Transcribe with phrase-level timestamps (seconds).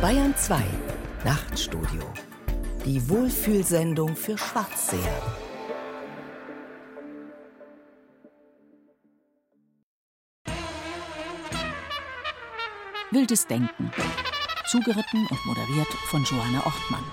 [0.00, 0.62] Bayern 2
[1.26, 2.00] Nachtstudio.
[2.86, 5.20] Die Wohlfühlsendung für Schwarzseher.
[13.10, 13.92] Wildes Denken.
[14.70, 17.04] Zugeritten und moderiert von Johanna Ortmann.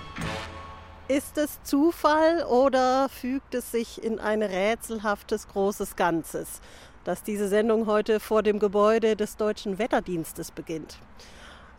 [1.08, 6.62] Ist es Zufall oder fügt es sich in ein rätselhaftes großes Ganzes,
[7.04, 10.98] dass diese Sendung heute vor dem Gebäude des Deutschen Wetterdienstes beginnt?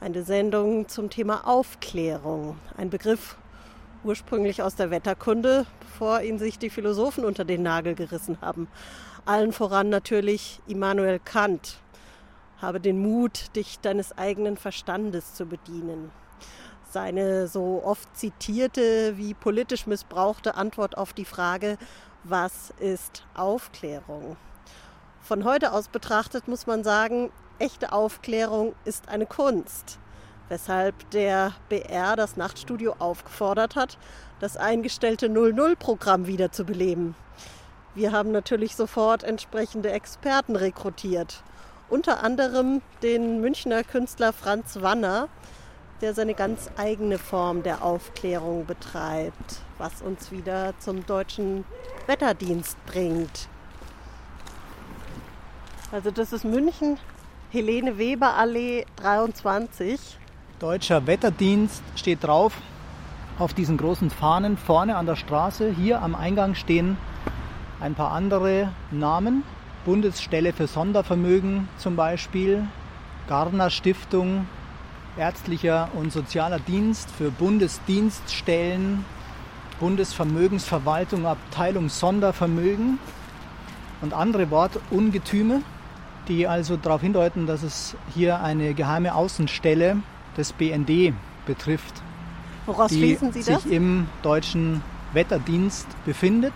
[0.01, 3.35] Eine Sendung zum Thema Aufklärung, ein Begriff
[4.05, 8.69] ursprünglich aus der Wetterkunde, bevor ihn sich die Philosophen unter den Nagel gerissen haben.
[9.25, 11.79] Allen voran natürlich Immanuel Kant.
[12.61, 16.11] Habe den Mut, dich deines eigenen Verstandes zu bedienen.
[16.89, 21.77] Seine so oft zitierte wie politisch missbrauchte Antwort auf die Frage,
[22.23, 24.37] was ist Aufklärung?
[25.19, 29.99] Von heute aus betrachtet muss man sagen, echte Aufklärung ist eine Kunst,
[30.47, 33.97] weshalb der BR das Nachtstudio aufgefordert hat,
[34.39, 37.15] das eingestellte 00-Programm wieder zu beleben.
[37.95, 41.43] Wir haben natürlich sofort entsprechende Experten rekrutiert
[41.89, 45.27] unter anderem den Münchner Künstler Franz Wanner,
[46.01, 51.65] der seine ganz eigene Form der Aufklärung betreibt, was uns wieder zum deutschen
[52.07, 53.49] Wetterdienst bringt.
[55.91, 56.97] Also das ist München,
[57.51, 59.99] Helene Weber Allee 23.
[60.59, 62.53] Deutscher Wetterdienst steht drauf
[63.39, 65.73] auf diesen großen Fahnen vorne an der Straße.
[65.75, 66.95] Hier am Eingang stehen
[67.79, 69.41] ein paar andere Namen.
[69.83, 72.67] Bundesstelle für Sondervermögen zum Beispiel,
[73.27, 74.45] Garner Stiftung,
[75.17, 79.03] ärztlicher und sozialer Dienst für Bundesdienststellen,
[79.79, 82.99] Bundesvermögensverwaltung, Abteilung Sondervermögen
[84.01, 85.63] und andere Wortungetüme,
[86.27, 89.97] die also darauf hindeuten, dass es hier eine geheime Außenstelle
[90.37, 91.13] des BND
[91.45, 92.01] betrifft,
[92.65, 93.65] Woraus die Sie sich das?
[93.65, 94.81] im deutschen
[95.13, 96.53] Wetterdienst befindet.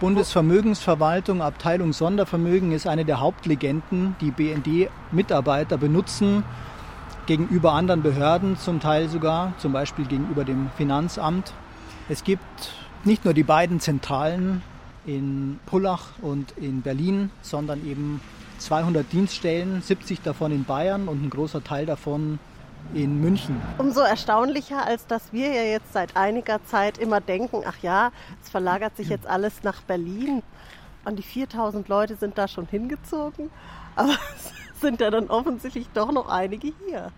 [0.00, 6.44] Bundesvermögensverwaltung, Abteilung Sondervermögen ist eine der Hauptlegenden, die BND-Mitarbeiter benutzen
[7.26, 11.52] gegenüber anderen Behörden, zum Teil sogar, zum Beispiel gegenüber dem Finanzamt.
[12.08, 12.72] Es gibt
[13.04, 14.62] nicht nur die beiden Zentralen
[15.06, 18.20] in Pullach und in Berlin, sondern eben
[18.58, 22.38] 200 Dienststellen, 70 davon in Bayern und ein großer Teil davon
[22.94, 23.60] in München.
[23.78, 28.10] Umso erstaunlicher, als dass wir ja jetzt seit einiger Zeit immer denken, ach ja,
[28.42, 30.42] es verlagert sich jetzt alles nach Berlin.
[31.04, 33.50] Und die 4000 Leute sind da schon hingezogen.
[33.94, 34.12] Aber
[34.74, 37.10] es sind ja dann offensichtlich doch noch einige hier.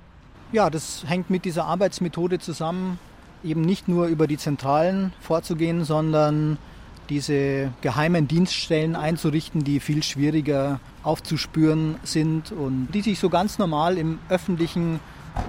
[0.52, 2.98] Ja, das hängt mit dieser Arbeitsmethode zusammen,
[3.44, 6.58] eben nicht nur über die Zentralen vorzugehen, sondern
[7.08, 13.98] diese geheimen Dienststellen einzurichten, die viel schwieriger aufzuspüren sind und die sich so ganz normal
[13.98, 15.00] im öffentlichen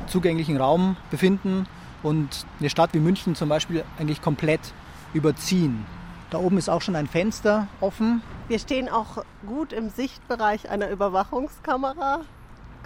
[0.07, 1.65] zugänglichen Raum befinden
[2.03, 4.61] und eine Stadt wie München zum Beispiel eigentlich komplett
[5.13, 5.85] überziehen.
[6.29, 8.21] Da oben ist auch schon ein Fenster offen.
[8.47, 12.21] Wir stehen auch gut im Sichtbereich einer Überwachungskamera.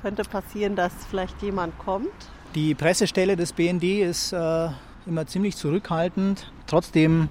[0.01, 2.12] Könnte passieren, dass vielleicht jemand kommt.
[2.56, 4.69] Die Pressestelle des BND ist äh,
[5.06, 6.51] immer ziemlich zurückhaltend.
[6.67, 7.29] Trotzdem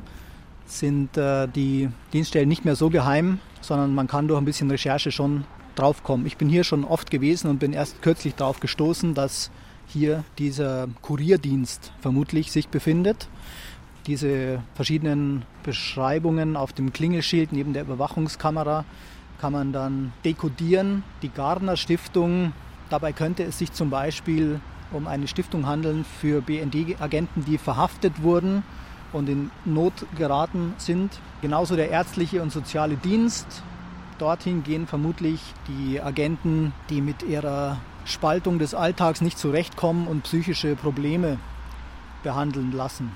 [0.67, 5.13] sind äh, die Dienststellen nicht mehr so geheim, sondern man kann durch ein bisschen Recherche
[5.13, 6.27] schon draufkommen.
[6.27, 9.51] Ich bin hier schon oft gewesen und bin erst kürzlich darauf gestoßen, dass
[9.87, 13.29] hier dieser Kurierdienst vermutlich sich befindet.
[14.07, 18.85] Diese verschiedenen Beschreibungen auf dem Klingelschild neben der Überwachungskamera
[19.41, 21.05] kann man dann dekodieren.
[21.23, 22.53] Die Gardner Stiftung,
[22.91, 24.61] dabei könnte es sich zum Beispiel
[24.93, 28.63] um eine Stiftung handeln für BND-Agenten, die verhaftet wurden
[29.13, 31.21] und in Not geraten sind.
[31.41, 33.63] Genauso der ärztliche und soziale Dienst.
[34.19, 40.77] Dorthin gehen vermutlich die Agenten, die mit ihrer Spaltung des Alltags nicht zurechtkommen und psychische
[40.77, 41.39] Probleme
[42.23, 43.13] behandeln lassen.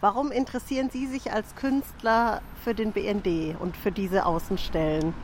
[0.00, 5.14] Warum interessieren Sie sich als Künstler für den BND und für diese Außenstellen?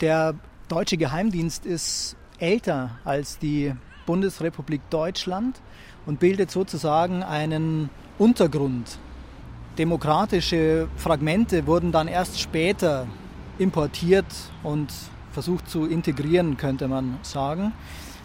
[0.00, 0.34] Der
[0.68, 3.74] deutsche Geheimdienst ist älter als die
[4.06, 5.60] Bundesrepublik Deutschland
[6.06, 8.98] und bildet sozusagen einen Untergrund.
[9.80, 13.06] Demokratische Fragmente wurden dann erst später
[13.58, 14.26] importiert
[14.62, 14.92] und
[15.32, 17.72] versucht zu integrieren, könnte man sagen.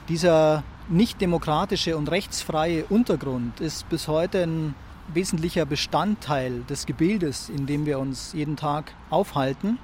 [0.10, 4.76] Dieser nicht demokratische und rechtsfreie Untergrund ist bis heute ein
[5.08, 9.80] wesentlicher Bestandteil des Gebildes, in dem wir uns jeden Tag aufhalten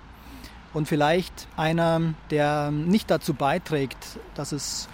[0.73, 2.01] und vielleicht einer,
[2.31, 4.89] der nicht dazu beiträgt, dass es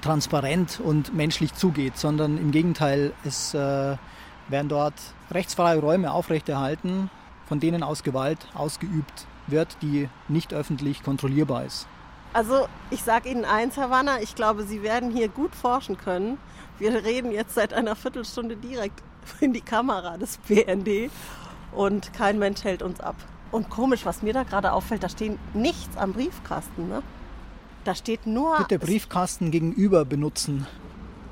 [0.00, 3.98] transparent und menschlich zugeht, sondern im Gegenteil, es äh,
[4.50, 4.94] werden dort
[5.30, 7.10] rechtsfreie Räume aufrechterhalten,
[7.46, 11.86] von denen aus Gewalt ausgeübt wird, die nicht öffentlich kontrollierbar ist.
[12.32, 16.38] Also ich sage Ihnen eins, Herr Wanner, ich glaube, Sie werden hier gut forschen können.
[16.78, 19.02] Wir reden jetzt seit einer Viertelstunde direkt
[19.40, 21.10] in die Kamera des BND
[21.72, 23.16] und kein Mensch hält uns ab.
[23.50, 26.88] Und komisch, was mir da gerade auffällt, da steht nichts am Briefkasten.
[26.88, 27.02] Ne?
[27.84, 28.56] Da steht nur.
[28.58, 30.66] Bitte Briefkasten gegenüber benutzen.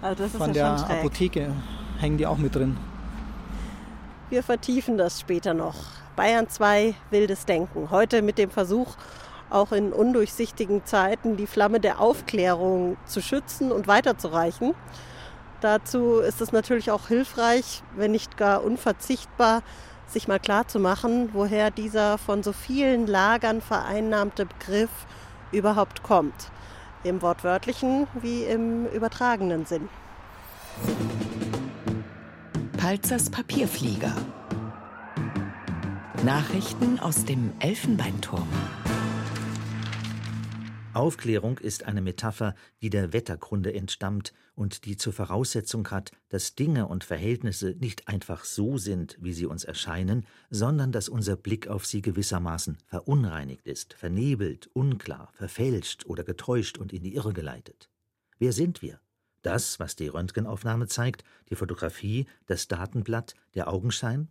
[0.03, 0.99] Also das ist Von ja der.
[0.99, 1.53] Apotheke
[1.99, 2.77] hängen die auch mit drin.
[4.31, 5.75] Wir vertiefen das später noch.
[6.15, 7.91] Bayern 2 wildes Denken.
[7.91, 8.97] Heute mit dem Versuch,
[9.49, 14.75] auch in undurchsichtigen Zeiten die Flamme der Aufklärung zu schützen und weiterzureichen.
[15.63, 19.63] Dazu ist es natürlich auch hilfreich, wenn nicht gar unverzichtbar,
[20.07, 24.91] sich mal klarzumachen, woher dieser von so vielen Lagern vereinnahmte Begriff
[25.53, 26.51] überhaupt kommt.
[27.03, 29.89] Im wortwörtlichen wie im übertragenen Sinn.
[32.89, 34.17] Palzers Papierflieger.
[36.25, 38.49] Nachrichten aus dem Elfenbeinturm.
[40.95, 46.89] Aufklärung ist eine Metapher, die der Wetterkunde entstammt und die zur Voraussetzung hat, dass Dinge
[46.89, 51.85] und Verhältnisse nicht einfach so sind, wie sie uns erscheinen, sondern dass unser Blick auf
[51.85, 57.91] sie gewissermaßen verunreinigt ist, vernebelt, unklar, verfälscht oder getäuscht und in die Irre geleitet.
[58.39, 58.99] Wer sind wir?
[59.49, 64.29] Das, was die Röntgenaufnahme zeigt, die Fotografie, das Datenblatt, der Augenschein?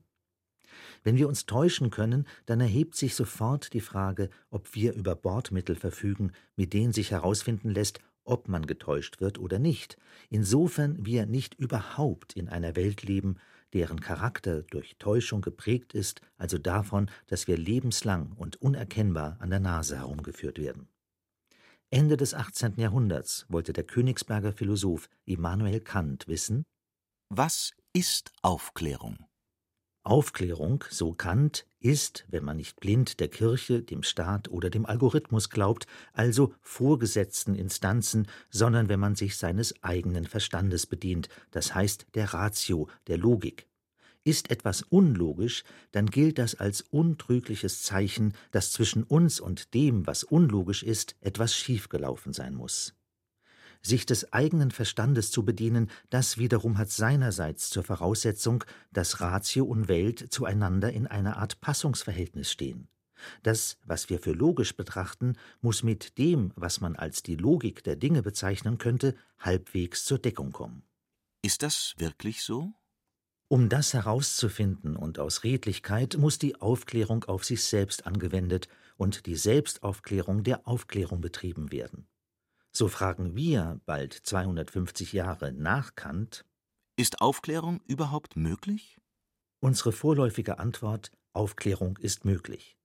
[1.04, 5.76] Wenn wir uns täuschen können, dann erhebt sich sofort die Frage, ob wir über Bordmittel
[5.76, 9.98] verfügen, mit denen sich herausfinden lässt, ob man getäuscht wird oder nicht,
[10.30, 13.38] insofern wir nicht überhaupt in einer Welt leben,
[13.74, 19.62] deren Charakter durch Täuschung geprägt ist, also davon, dass wir lebenslang und unerkennbar an der
[19.62, 20.88] Nase herumgeführt werden.
[21.90, 22.74] Ende des 18.
[22.76, 26.66] Jahrhunderts wollte der Königsberger Philosoph Immanuel Kant wissen,
[27.30, 29.26] Was ist Aufklärung?
[30.04, 35.50] Aufklärung, so Kant, ist, wenn man nicht blind der Kirche, dem Staat oder dem Algorithmus
[35.50, 42.34] glaubt, also vorgesetzten Instanzen, sondern wenn man sich seines eigenen Verstandes bedient, das heißt der
[42.34, 43.66] Ratio, der Logik.
[44.28, 45.64] Ist etwas unlogisch,
[45.94, 51.56] dann gilt das als untrügliches Zeichen, dass zwischen uns und dem, was unlogisch ist, etwas
[51.56, 52.94] schiefgelaufen sein muss.
[53.82, 59.88] Sich des eigenen Verstandes zu bedienen, das wiederum hat seinerseits zur Voraussetzung, dass Ratio und
[59.88, 62.90] Welt zueinander in einer Art Passungsverhältnis stehen.
[63.44, 67.96] Das, was wir für logisch betrachten, muss mit dem, was man als die Logik der
[67.96, 70.84] Dinge bezeichnen könnte, halbwegs zur Deckung kommen.
[71.44, 72.74] Ist das wirklich so?
[73.50, 78.68] Um das herauszufinden und aus Redlichkeit muss die Aufklärung auf sich selbst angewendet
[78.98, 82.08] und die Selbstaufklärung der Aufklärung betrieben werden.
[82.74, 86.46] So fragen wir bald 250 Jahre nach Kant,
[86.98, 88.98] Ist Aufklärung überhaupt möglich?
[89.60, 92.78] unsere vorläufige Antwort Aufklärung ist möglich.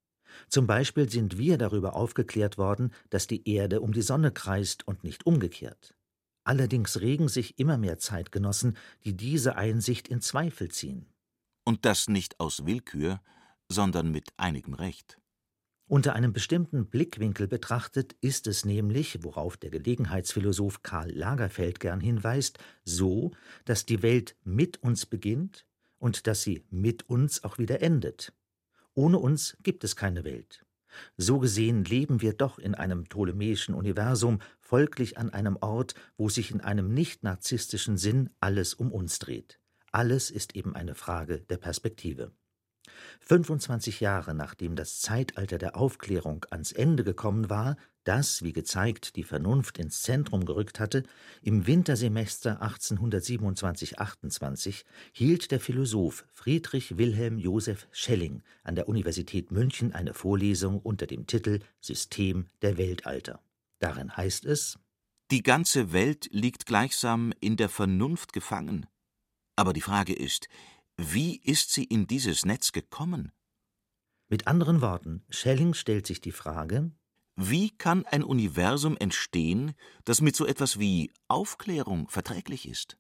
[0.49, 5.05] Zum Beispiel sind wir darüber aufgeklärt worden, dass die Erde um die Sonne kreist und
[5.05, 5.95] nicht umgekehrt.
[6.45, 11.07] Allerdings regen sich immer mehr Zeitgenossen, die diese Einsicht in Zweifel ziehen.
[11.65, 13.21] Und das nicht aus Willkür,
[13.69, 15.19] sondern mit einigem Recht.
[15.87, 22.59] Unter einem bestimmten Blickwinkel betrachtet ist es nämlich, worauf der Gelegenheitsphilosoph Karl Lagerfeld gern hinweist,
[22.85, 23.33] so,
[23.65, 25.67] dass die Welt mit uns beginnt
[25.99, 28.33] und dass sie mit uns auch wieder endet.
[28.95, 30.65] Ohne uns gibt es keine Welt.
[31.17, 34.41] So gesehen leben wir doch in einem ptolemäischen Universum,
[34.73, 39.61] folglich an einem Ort, wo sich in einem nicht narzisstischen Sinn alles um uns dreht.
[39.91, 42.33] Alles ist eben eine Frage der Perspektive.
[43.21, 49.25] 25 Jahre nachdem das Zeitalter der Aufklärung ans Ende gekommen war, das, wie gezeigt, die
[49.25, 51.03] Vernunft ins Zentrum gerückt hatte,
[51.43, 60.15] im Wintersemester 1827-28 hielt der Philosoph Friedrich Wilhelm Joseph Schelling an der Universität München eine
[60.15, 63.43] Vorlesung unter dem Titel System der Weltalter.
[63.83, 64.79] Darin heißt es
[65.33, 68.87] Die ganze Welt liegt gleichsam in der Vernunft gefangen.
[69.57, 70.49] Aber die Frage ist,
[70.97, 73.33] wie ist sie in dieses Netz gekommen?
[74.29, 76.93] Mit anderen Worten, Schelling stellt sich die Frage,
[77.35, 79.75] Wie kann ein Universum entstehen,
[80.05, 82.99] das mit so etwas wie Aufklärung verträglich ist?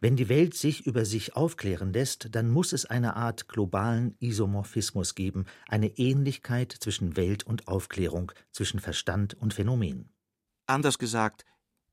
[0.00, 5.16] Wenn die Welt sich über sich aufklären lässt, dann muss es eine Art globalen Isomorphismus
[5.16, 10.10] geben, eine Ähnlichkeit zwischen Welt und Aufklärung, zwischen Verstand und Phänomen.
[10.68, 11.46] Anders gesagt,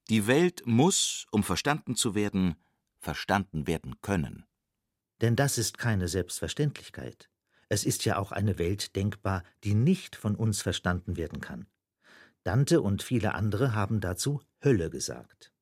[0.10, 2.56] die Welt muss, um verstanden zu werden,
[3.00, 4.46] verstanden werden können.
[5.22, 7.30] Denn das ist keine Selbstverständlichkeit.
[7.70, 11.68] Es ist ja auch eine Welt denkbar, die nicht von uns verstanden werden kann.
[12.44, 15.54] Dante und viele andere haben dazu Hölle gesagt.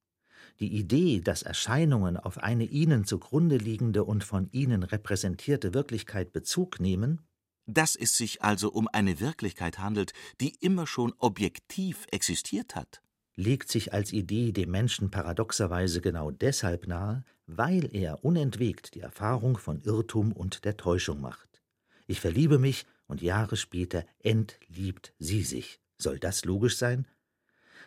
[0.60, 6.79] Die Idee, dass Erscheinungen auf eine ihnen zugrunde liegende und von ihnen repräsentierte Wirklichkeit Bezug
[6.79, 7.22] nehmen,
[7.65, 13.01] Dass es sich also um eine Wirklichkeit handelt, die immer schon objektiv existiert hat,
[13.36, 19.58] legt sich als Idee dem Menschen paradoxerweise genau deshalb nahe, weil er unentwegt die Erfahrung
[19.58, 21.62] von Irrtum und der Täuschung macht.
[22.05, 25.79] Ich verliebe mich und Jahre später entliebt sie sich.
[25.98, 27.08] Soll das logisch sein?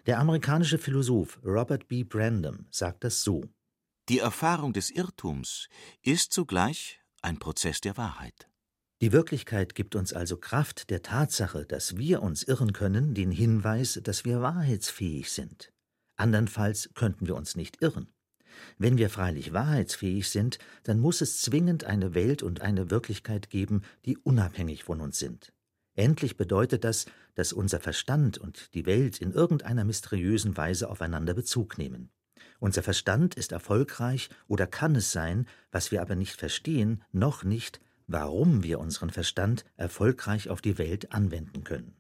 [0.07, 2.05] Der amerikanische Philosoph Robert B.
[2.05, 3.45] Brandom sagt das so:
[4.09, 5.69] Die Erfahrung des Irrtums
[6.03, 8.49] ist zugleich ein Prozess der Wahrheit.
[9.03, 14.01] Die Wirklichkeit gibt uns also Kraft der Tatsache, dass wir uns irren können, den Hinweis,
[14.03, 15.71] dass wir wahrheitsfähig sind.
[16.17, 18.09] Andernfalls könnten wir uns nicht irren.
[18.79, 23.83] Wenn wir freilich wahrheitsfähig sind, dann muss es zwingend eine Welt und eine Wirklichkeit geben,
[24.07, 25.53] die unabhängig von uns sind.
[25.95, 31.77] Endlich bedeutet das, dass unser Verstand und die Welt in irgendeiner mysteriösen Weise aufeinander Bezug
[31.77, 32.11] nehmen.
[32.61, 37.81] Unser Verstand ist erfolgreich oder kann es sein, was wir aber nicht verstehen, noch nicht,
[38.07, 41.97] warum wir unseren Verstand erfolgreich auf die Welt anwenden können.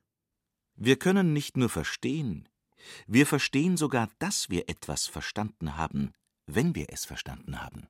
[0.76, 2.48] Wir können nicht nur verstehen,
[3.06, 6.12] wir verstehen sogar, dass wir etwas verstanden haben,
[6.46, 7.88] wenn wir es verstanden haben.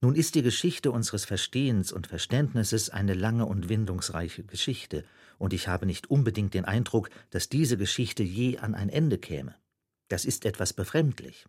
[0.00, 5.04] Nun ist die Geschichte unseres Verstehens und Verständnisses eine lange und windungsreiche Geschichte,
[5.38, 9.54] und ich habe nicht unbedingt den Eindruck, dass diese Geschichte je an ein Ende käme.
[10.08, 11.46] Das ist etwas befremdlich.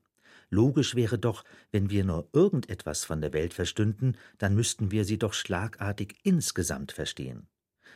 [0.49, 5.19] Logisch wäre doch, wenn wir nur irgendetwas von der Welt verstünden, dann müssten wir sie
[5.19, 7.47] doch schlagartig insgesamt verstehen.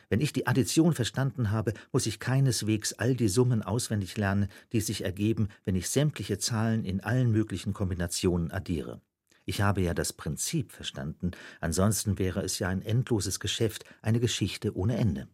[0.08, 4.80] Wenn ich die Addition verstanden habe, muss ich keineswegs all die Summen auswendig lernen, die
[4.80, 9.00] sich ergeben, wenn ich sämtliche Zahlen in allen möglichen Kombinationen addiere.
[9.46, 14.76] Ich habe ja das Prinzip verstanden, ansonsten wäre es ja ein endloses Geschäft, eine Geschichte
[14.76, 15.28] ohne Ende.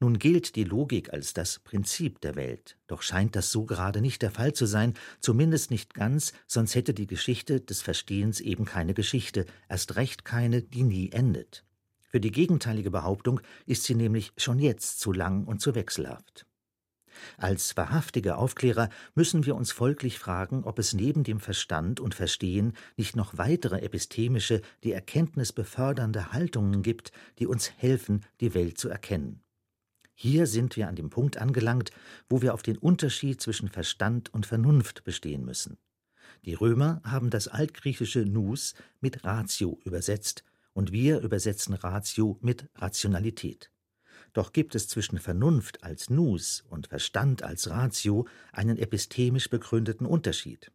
[0.00, 4.22] Nun gilt die Logik als das Prinzip der Welt, doch scheint das so gerade nicht
[4.22, 8.94] der Fall zu sein, zumindest nicht ganz, sonst hätte die Geschichte des Verstehens eben keine
[8.94, 11.64] Geschichte, erst recht keine, die nie endet.
[12.00, 16.46] Für die gegenteilige Behauptung ist sie nämlich schon jetzt zu lang und zu wechselhaft.
[17.36, 22.74] Als wahrhaftige Aufklärer müssen wir uns folglich fragen, ob es neben dem Verstand und Verstehen
[22.96, 28.88] nicht noch weitere epistemische, die Erkenntnis befördernde Haltungen gibt, die uns helfen, die Welt zu
[28.88, 29.42] erkennen.
[30.18, 31.90] Hier sind wir an dem Punkt angelangt,
[32.30, 35.76] wo wir auf den Unterschied zwischen Verstand und Vernunft bestehen müssen.
[36.46, 40.42] Die Römer haben das altgriechische Nous mit Ratio übersetzt,
[40.72, 43.70] und wir übersetzen Ratio mit Rationalität.
[44.32, 50.72] Doch gibt es zwischen Vernunft als Nous und Verstand als Ratio einen epistemisch begründeten Unterschied.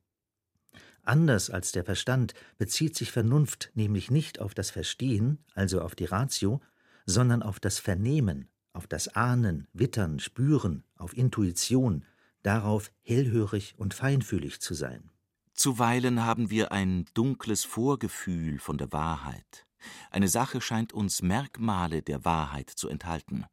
[1.01, 6.05] Anders als der Verstand bezieht sich Vernunft nämlich nicht auf das Verstehen, also auf die
[6.05, 6.61] Ratio,
[7.07, 12.05] sondern auf das Vernehmen, auf das Ahnen, Wittern, Spüren, auf Intuition,
[12.43, 15.09] darauf hellhörig und feinfühlig zu sein.
[15.53, 19.67] Zuweilen haben wir ein dunkles Vorgefühl von der Wahrheit.
[20.09, 23.45] Eine Sache scheint uns Merkmale der Wahrheit zu enthalten.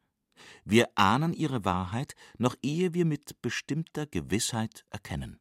[0.64, 5.40] Wir ahnen ihre Wahrheit, noch ehe wir mit bestimmter Gewissheit erkennen.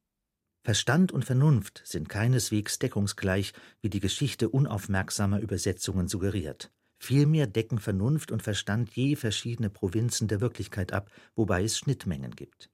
[0.63, 6.71] Verstand und Vernunft sind keineswegs deckungsgleich, wie die Geschichte unaufmerksamer Übersetzungen suggeriert.
[6.99, 12.69] Vielmehr decken Vernunft und Verstand je verschiedene Provinzen der Wirklichkeit ab, wobei es Schnittmengen gibt.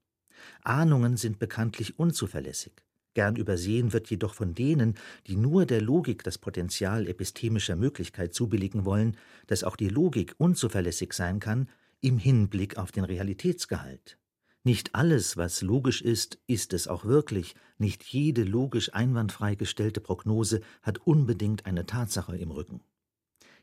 [0.63, 2.73] Ahnungen sind bekanntlich unzuverlässig.
[3.13, 4.95] Gern übersehen wird jedoch von denen,
[5.27, 11.13] die nur der Logik das Potenzial epistemischer Möglichkeit zubilligen wollen, dass auch die Logik unzuverlässig
[11.13, 11.69] sein kann
[12.01, 14.17] im Hinblick auf den Realitätsgehalt.
[14.63, 20.61] Nicht alles, was logisch ist, ist es auch wirklich, nicht jede logisch einwandfrei gestellte Prognose
[20.81, 22.81] hat unbedingt eine Tatsache im Rücken.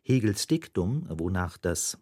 [0.02, 1.99] Hegels Diktum, wonach das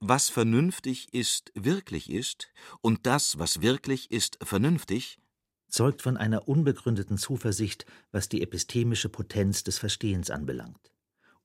[0.00, 2.48] Was vernünftig ist, wirklich ist,
[2.80, 5.18] und das, was wirklich ist, vernünftig,
[5.68, 10.92] zeugt von einer unbegründeten Zuversicht, was die epistemische Potenz des Verstehens anbelangt.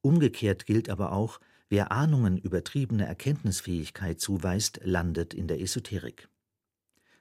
[0.02, 1.40] Umgekehrt gilt aber auch,
[1.70, 6.28] wer Ahnungen übertriebener Erkenntnisfähigkeit zuweist, landet in der Esoterik.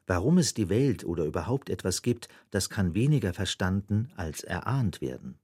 [0.07, 5.39] Warum es die Welt oder überhaupt etwas gibt, das kann weniger verstanden als erahnt werden.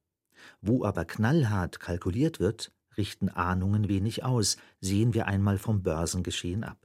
[0.61, 6.79] Wo aber knallhart kalkuliert wird, richten Ahnungen wenig aus, sehen wir einmal vom Börsengeschehen ab.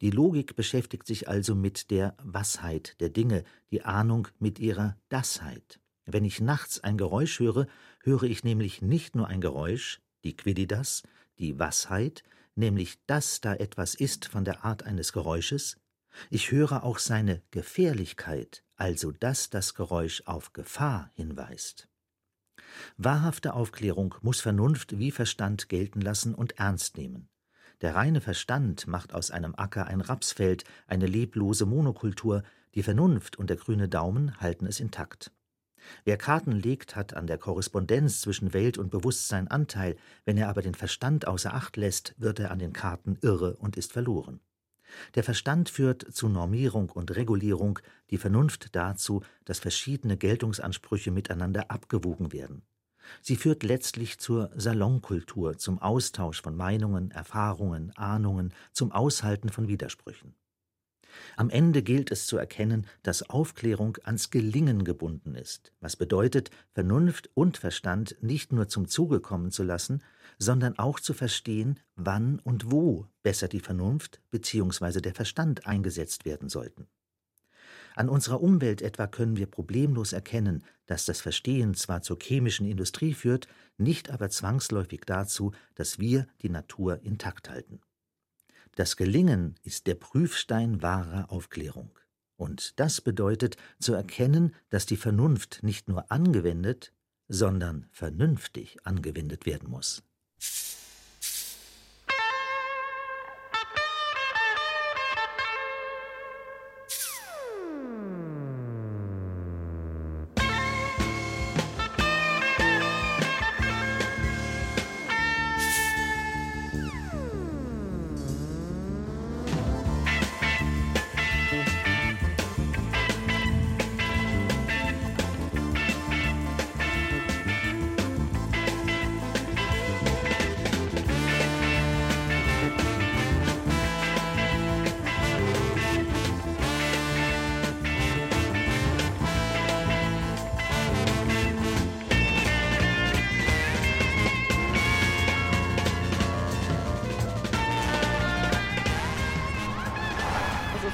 [0.00, 5.80] Die Logik beschäftigt sich also mit der Washeit der Dinge, die Ahnung mit ihrer Dasheit.
[6.04, 7.66] Wenn ich nachts ein Geräusch höre,
[8.02, 11.02] höre ich nämlich nicht nur ein Geräusch, die Quiddidas,
[11.38, 12.22] die Washeit,
[12.54, 15.78] nämlich dass da etwas ist von der Art eines Geräusches,
[16.28, 21.89] ich höre auch seine Gefährlichkeit, also dass das Geräusch auf Gefahr hinweist.
[22.96, 27.28] Wahrhafte Aufklärung muss Vernunft wie Verstand gelten lassen und ernst nehmen.
[27.80, 32.42] Der reine Verstand macht aus einem Acker ein Rapsfeld, eine leblose Monokultur,
[32.74, 35.32] die Vernunft und der grüne Daumen halten es intakt.
[36.04, 40.62] Wer Karten legt, hat an der Korrespondenz zwischen Welt und Bewusstsein Anteil, wenn er aber
[40.62, 44.40] den Verstand außer Acht lässt, wird er an den Karten irre und ist verloren.
[45.14, 47.78] Der Verstand führt zu Normierung und Regulierung,
[48.10, 52.62] die Vernunft dazu, dass verschiedene Geltungsansprüche miteinander abgewogen werden.
[53.22, 60.34] Sie führt letztlich zur Salonkultur, zum Austausch von Meinungen, Erfahrungen, Ahnungen, zum Aushalten von Widersprüchen.
[61.36, 67.30] Am Ende gilt es zu erkennen, dass Aufklärung ans Gelingen gebunden ist, was bedeutet, Vernunft
[67.34, 70.02] und Verstand nicht nur zum Zuge kommen zu lassen,
[70.38, 75.00] sondern auch zu verstehen, wann und wo besser die Vernunft bzw.
[75.00, 76.88] der Verstand eingesetzt werden sollten.
[77.94, 83.14] An unserer Umwelt etwa können wir problemlos erkennen, dass das Verstehen zwar zur chemischen Industrie
[83.14, 83.48] führt,
[83.78, 87.80] nicht aber zwangsläufig dazu, dass wir die Natur intakt halten.
[88.74, 91.90] Das Gelingen ist der Prüfstein wahrer Aufklärung.
[92.36, 96.92] Und das bedeutet zu erkennen, dass die Vernunft nicht nur angewendet,
[97.28, 100.02] sondern vernünftig angewendet werden muss.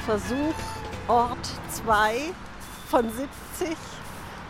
[0.07, 0.55] Versuch,
[1.09, 1.37] Ort
[1.83, 2.31] 2
[2.89, 3.27] von 70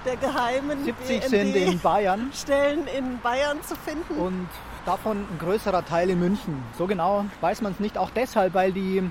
[0.06, 2.30] der geheimen 70 sind in Bayern.
[2.32, 4.20] Stellen in Bayern zu finden.
[4.20, 4.48] Und
[4.86, 6.64] davon ein größerer Teil in München.
[6.78, 9.10] So genau weiß man es nicht, auch deshalb, weil die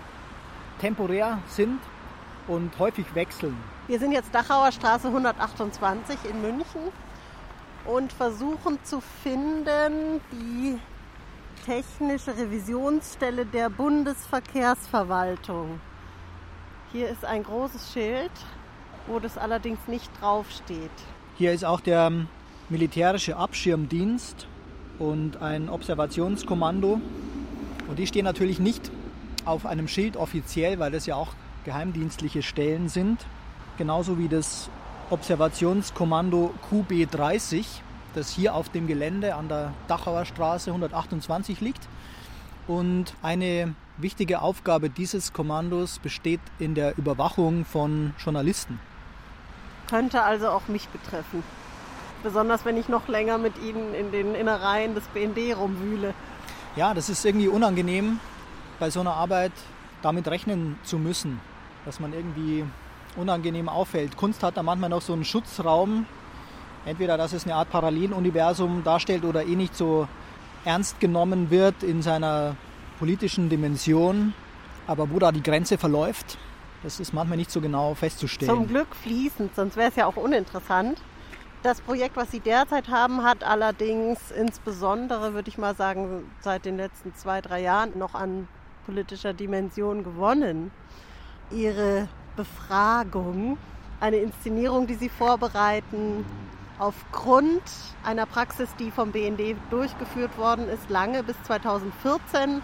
[0.81, 1.81] temporär sind
[2.47, 3.57] und häufig wechseln.
[3.89, 6.93] Wir sind jetzt Dachauer Straße 128 in München
[7.87, 10.79] und versuchen zu finden die
[11.67, 15.81] technische Revisionsstelle der Bundesverkehrsverwaltung.
[16.93, 18.31] Hier ist ein großes Schild,
[19.09, 20.91] wo das allerdings nicht draufsteht.
[21.37, 22.13] Hier ist auch der
[22.69, 24.47] militärische Abschirmdienst
[24.99, 27.01] und ein Observationskommando.
[27.89, 28.91] Und die stehen natürlich nicht
[29.45, 33.27] auf einem Schild offiziell, weil das ja auch geheimdienstliche Stellen sind.
[33.79, 34.71] Genauso wie das
[35.11, 37.65] Observationskommando QB30,
[38.15, 41.89] das hier auf dem Gelände an der Dachauer Straße 128 liegt.
[42.69, 48.79] Und eine wichtige Aufgabe dieses Kommandos besteht in der Überwachung von Journalisten.
[49.89, 51.43] Könnte also auch mich betreffen.
[52.23, 56.15] Besonders wenn ich noch länger mit Ihnen in den Innereien des BND rumwühle.
[56.75, 58.21] Ja, das ist irgendwie unangenehm,
[58.79, 59.53] bei so einer Arbeit
[60.03, 61.41] damit rechnen zu müssen,
[61.85, 62.65] dass man irgendwie
[63.17, 64.17] unangenehm auffällt.
[64.17, 66.07] Kunst hat da manchmal noch so einen Schutzraum,
[66.85, 70.07] entweder dass es eine Art Paralleluniversum darstellt oder eh nicht so
[70.65, 72.57] ernst genommen wird in seiner
[72.99, 74.35] politischen Dimension.
[74.87, 76.39] Aber wo da die Grenze verläuft,
[76.83, 78.51] das ist manchmal nicht so genau festzustellen.
[78.51, 81.01] Zum Glück fließend, sonst wäre es ja auch uninteressant.
[81.63, 86.77] Das Projekt, was Sie derzeit haben, hat allerdings insbesondere, würde ich mal sagen, seit den
[86.77, 88.47] letzten zwei, drei Jahren noch an
[88.85, 90.71] politischer Dimension gewonnen.
[91.51, 93.59] Ihre Befragung,
[93.99, 96.25] eine Inszenierung, die Sie vorbereiten,
[96.79, 97.63] aufgrund
[98.05, 102.63] einer Praxis, die vom BND durchgeführt worden ist, lange bis 2014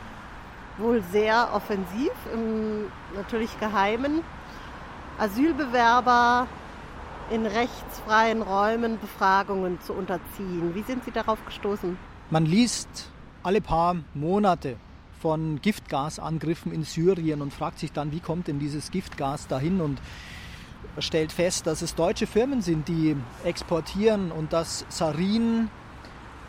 [0.78, 4.22] wohl sehr offensiv, im natürlich geheimen
[5.18, 6.46] Asylbewerber
[7.30, 10.74] in rechtsfreien Räumen Befragungen zu unterziehen.
[10.74, 11.96] Wie sind Sie darauf gestoßen?
[12.30, 13.10] Man liest
[13.42, 14.76] alle paar Monate
[15.20, 20.00] von Giftgasangriffen in Syrien und fragt sich dann, wie kommt denn dieses Giftgas dahin und
[20.98, 25.70] stellt fest, dass es deutsche Firmen sind, die exportieren und dass Sarin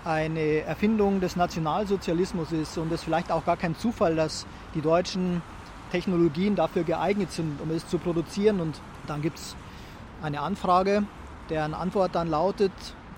[0.06, 5.42] eine Erfindung des Nationalsozialismus ist und es vielleicht auch gar kein Zufall, dass die deutschen
[5.92, 8.60] Technologien dafür geeignet sind, um es zu produzieren.
[8.60, 9.56] Und dann gibt es
[10.22, 11.04] eine Anfrage,
[11.50, 12.72] deren Antwort dann lautet,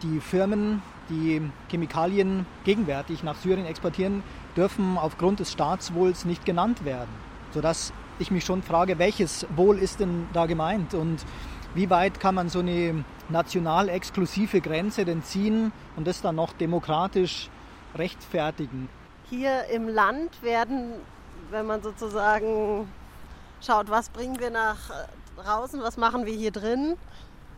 [0.04, 4.24] die Firmen, die Chemikalien gegenwärtig nach Syrien exportieren,
[4.56, 7.10] dürfen aufgrund des Staatswohls nicht genannt werden.
[7.52, 11.26] Sodass ich mich schon frage, welches Wohl ist denn da gemeint und
[11.76, 16.54] wie weit kann man so eine national exklusive Grenze denn ziehen und das dann noch
[16.54, 17.50] demokratisch
[17.96, 18.90] rechtfertigen?
[19.30, 20.94] Hier im Land werden,
[21.52, 22.88] wenn man sozusagen
[23.62, 24.78] schaut, was bringen wir nach
[25.36, 26.96] draußen, was machen wir hier drin,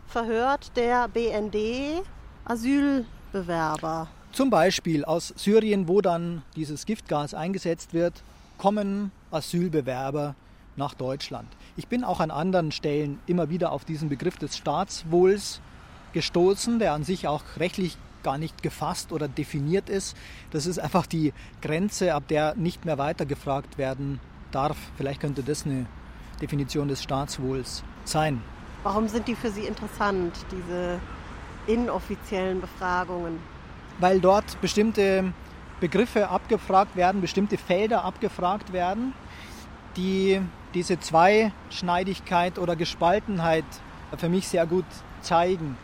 [0.08, 2.03] verhört der BND
[2.45, 4.08] Asylbewerber.
[4.32, 8.23] Zum Beispiel aus Syrien, wo dann dieses Giftgas eingesetzt wird,
[8.58, 10.36] kommen Asylbewerber
[10.78, 11.48] nach Deutschland.
[11.76, 15.62] Ich bin auch an anderen Stellen immer wieder auf diesen Begriff des Staatswohls
[16.13, 20.18] gestoßen, der an sich auch rechtlich gar nicht gefasst oder definiert ist.
[20.52, 24.20] Das ist einfach die Grenze, ab der nicht mehr weiter gefragt werden
[24.52, 24.78] darf.
[24.98, 25.86] Vielleicht könnte das eine
[26.42, 28.42] Definition des Staatswohls sein.
[28.84, 31.00] Warum sind die für Sie interessant, diese
[31.68, 33.40] inoffiziellen Befragungen?
[34.00, 35.34] Weil dort bestimmte
[35.80, 39.13] Begriffe abgefragt werden, bestimmte Felder abgefragt werden,
[39.96, 40.42] die
[40.78, 43.66] diese Zweischneidigkeit oder Gespaltenheit
[44.16, 44.86] für mich sehr gut
[45.22, 45.76] zeigen.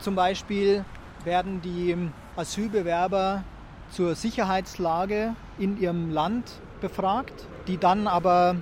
[0.00, 0.84] Zum Beispiel
[1.22, 1.96] werden die
[2.34, 3.44] Asylbewerber
[3.92, 8.56] zur Sicherheitslage in ihrem Land befragt, die dann aber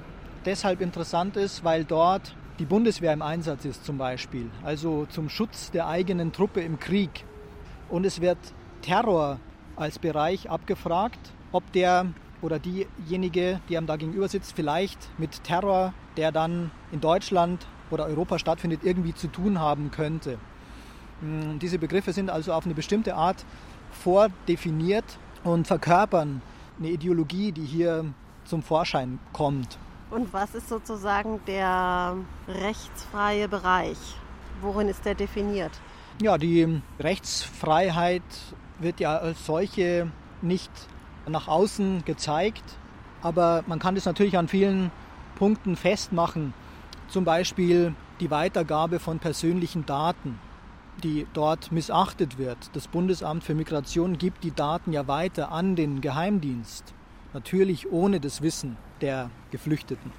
[0.45, 5.71] deshalb interessant ist, weil dort die Bundeswehr im Einsatz ist zum Beispiel, also zum Schutz
[5.71, 7.25] der eigenen Truppe im Krieg.
[7.89, 8.37] Und es wird
[8.83, 9.39] Terror
[9.75, 12.09] als Bereich abgefragt, ob der
[12.43, 18.07] oder diejenige, die einem da gegenüber sitzt, vielleicht mit Terror, der dann in Deutschland oder
[18.07, 20.39] Europa stattfindet, irgendwie zu tun haben könnte.
[21.21, 23.45] Hm, diese Begriffe sind also auf eine bestimmte Art
[23.91, 25.05] vordefiniert
[25.45, 26.43] und verkörpern
[26.79, 28.05] eine Ideologie, die hier
[28.45, 29.79] zum Vorschein kommt.
[30.11, 33.99] Und was ist sozusagen der rechtsfreie Bereich?
[34.61, 35.73] Worin ist der definiert?
[36.23, 38.23] Ja, die Rechtsfreiheit
[38.79, 40.71] wird ja als solche nicht
[41.29, 42.65] nach außen gezeigt,
[43.23, 44.91] aber man kann das natürlich an vielen
[45.37, 46.55] Punkten festmachen.
[47.09, 50.39] Zum Beispiel die Weitergabe von persönlichen Daten,
[51.03, 52.59] die dort missachtet wird.
[52.73, 56.93] Das Bundesamt für Migration gibt die Daten ja weiter an den Geheimdienst,
[57.33, 60.13] natürlich ohne das Wissen der Geflüchteten.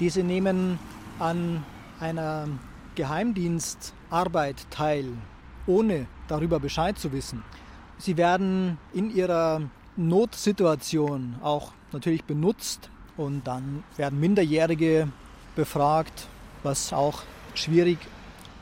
[0.00, 0.78] Diese nehmen
[1.18, 1.64] an
[2.00, 2.48] einer
[2.96, 5.06] Geheimdienstarbeit teil,
[5.66, 7.44] ohne darüber Bescheid zu wissen.
[7.98, 9.62] Sie werden in ihrer
[9.96, 15.08] Notsituation auch natürlich benutzt und dann werden Minderjährige
[15.54, 16.28] befragt,
[16.62, 17.22] was auch
[17.54, 17.98] schwierig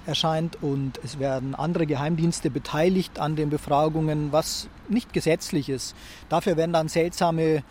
[0.07, 5.95] erscheint und es werden andere Geheimdienste beteiligt an den Befragungen, was nicht gesetzlich ist.
[6.29, 7.63] Dafür werden dann seltsame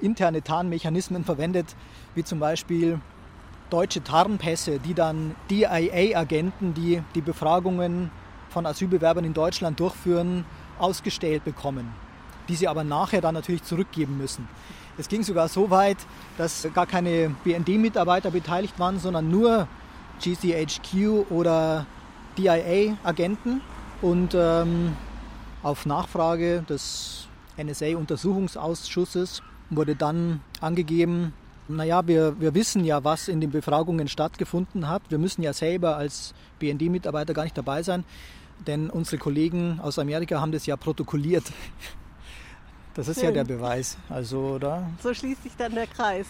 [0.00, 1.76] interne Tarnmechanismen verwendet,
[2.14, 3.00] wie zum Beispiel
[3.70, 8.10] deutsche Tarnpässe, die dann DIA-Agenten, die die Befragungen
[8.50, 10.44] von Asylbewerbern in Deutschland durchführen,
[10.78, 11.94] ausgestellt bekommen,
[12.48, 14.48] die sie aber nachher dann natürlich zurückgeben müssen.
[14.98, 15.96] Es ging sogar so weit,
[16.36, 19.66] dass gar keine BND-Mitarbeiter beteiligt waren, sondern nur
[20.22, 21.86] GCHQ oder
[22.36, 23.62] DIA-Agenten.
[24.02, 24.96] Und ähm,
[25.62, 31.32] auf Nachfrage des NSA-Untersuchungsausschusses wurde dann angegeben,
[31.68, 35.02] naja, wir, wir wissen ja, was in den Befragungen stattgefunden hat.
[35.08, 38.04] Wir müssen ja selber als BND-Mitarbeiter gar nicht dabei sein,
[38.66, 41.44] denn unsere Kollegen aus Amerika haben das ja protokolliert.
[42.94, 43.26] Das ist Schön.
[43.26, 43.96] ja der Beweis.
[44.08, 44.88] Also, oder?
[45.02, 46.26] So schließt sich dann der Kreis.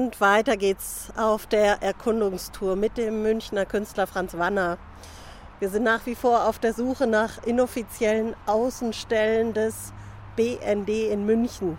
[0.00, 4.78] Und weiter geht's auf der Erkundungstour mit dem Münchner Künstler Franz Wanner.
[5.58, 9.92] Wir sind nach wie vor auf der Suche nach inoffiziellen Außenstellen des
[10.36, 11.78] BND in München.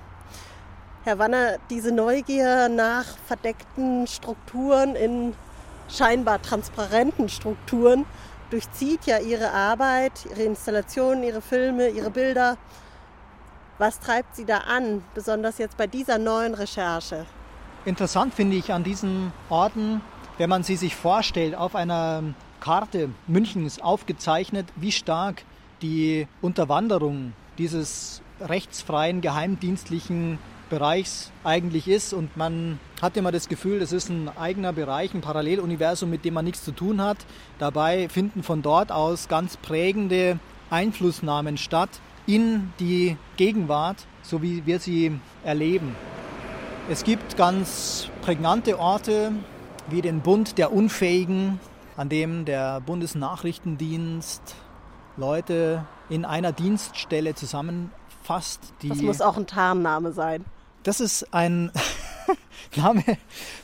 [1.03, 5.33] Herr Wanner, diese Neugier nach verdeckten Strukturen in
[5.89, 8.05] scheinbar transparenten Strukturen
[8.51, 12.57] durchzieht ja Ihre Arbeit, Ihre Installationen, Ihre Filme, Ihre Bilder.
[13.79, 17.25] Was treibt Sie da an, besonders jetzt bei dieser neuen Recherche?
[17.83, 20.01] Interessant finde ich an diesen Orten,
[20.37, 22.23] wenn man sie sich vorstellt, auf einer
[22.59, 25.43] Karte Münchens aufgezeichnet, wie stark
[25.81, 30.37] die Unterwanderung dieses rechtsfreien, geheimdienstlichen
[30.69, 32.13] Bereichs eigentlich ist.
[32.13, 36.35] Und man hat immer das Gefühl, das ist ein eigener Bereich, ein Paralleluniversum, mit dem
[36.35, 37.17] man nichts zu tun hat.
[37.57, 40.37] Dabei finden von dort aus ganz prägende
[40.69, 41.89] Einflussnahmen statt
[42.27, 45.95] in die Gegenwart, so wie wir sie erleben.
[46.91, 49.31] Es gibt ganz prägnante Orte
[49.89, 51.57] wie den Bund der Unfähigen,
[51.95, 54.41] an dem der Bundesnachrichtendienst
[55.15, 58.73] Leute in einer Dienststelle zusammenfasst.
[58.85, 60.43] das muss auch ein Tarnname sein.
[60.83, 61.71] Das ist ein
[62.75, 63.05] Name,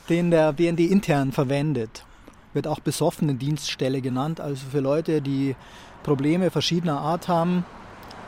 [0.08, 2.06] den der BND intern verwendet.
[2.54, 5.54] Wird auch besoffene Dienststelle genannt, also für Leute, die
[6.02, 7.66] Probleme verschiedener Art haben.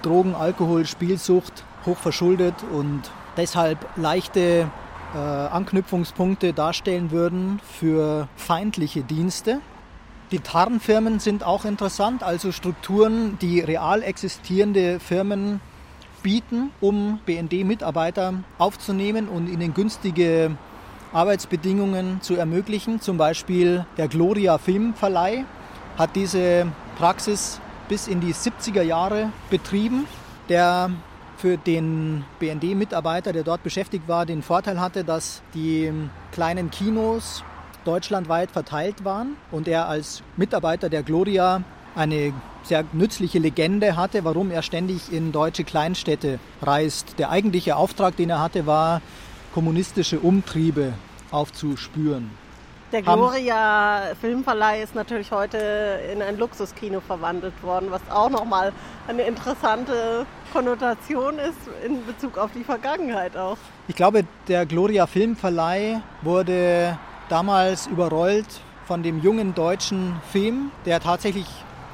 [0.03, 4.71] Drogen, Alkohol, Spielsucht, hochverschuldet und deshalb leichte
[5.15, 9.61] äh, Anknüpfungspunkte darstellen würden für feindliche Dienste.
[10.31, 15.61] Die Tarnfirmen sind auch interessant, also Strukturen, die real existierende Firmen
[16.23, 20.57] bieten, um BND-Mitarbeiter aufzunehmen und ihnen günstige
[21.13, 23.01] Arbeitsbedingungen zu ermöglichen.
[23.01, 25.45] Zum Beispiel der Gloria Filmverleih
[25.99, 30.07] hat diese Praxis bis in die 70er Jahre betrieben,
[30.49, 30.91] der
[31.41, 35.91] für den BND-Mitarbeiter, der dort beschäftigt war, den Vorteil hatte, dass die
[36.33, 37.43] kleinen Kinos
[37.87, 41.63] deutschlandweit verteilt waren und er als Mitarbeiter der Gloria
[41.95, 47.15] eine sehr nützliche Legende hatte, warum er ständig in deutsche Kleinstädte reist.
[47.19, 49.01] Der eigentliche Auftrag, den er hatte, war,
[49.55, 50.93] kommunistische Umtriebe
[51.31, 52.31] aufzuspüren.
[52.93, 55.59] Der Gloria Filmverleih ist natürlich heute
[56.13, 58.73] in ein Luxuskino verwandelt worden, was auch nochmal
[59.07, 63.57] eine interessante Konnotation ist in Bezug auf die Vergangenheit auch.
[63.87, 66.99] Ich glaube, der Gloria Filmverleih wurde
[67.29, 71.47] damals überrollt von dem jungen deutschen Film, der tatsächlich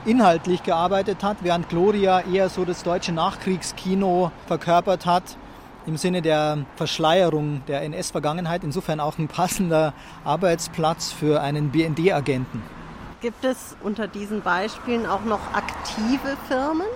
[0.06, 5.36] inhaltlich gearbeitet hat, während Gloria eher so das deutsche Nachkriegskino verkörpert hat
[5.86, 8.64] im Sinne der Verschleierung der NS-Vergangenheit.
[8.64, 9.94] Insofern auch ein passender
[10.24, 12.62] Arbeitsplatz für einen BND-Agenten.
[13.20, 16.86] Gibt es unter diesen Beispielen auch noch aktive Firmen?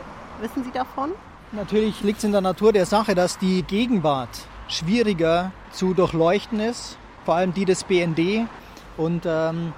[0.40, 1.10] Wissen Sie davon?
[1.52, 4.28] Natürlich liegt es in der Natur der Sache, dass die Gegenwart
[4.68, 8.46] schwieriger zu durchleuchten ist, vor allem die des BND.
[8.96, 9.72] Und ähm,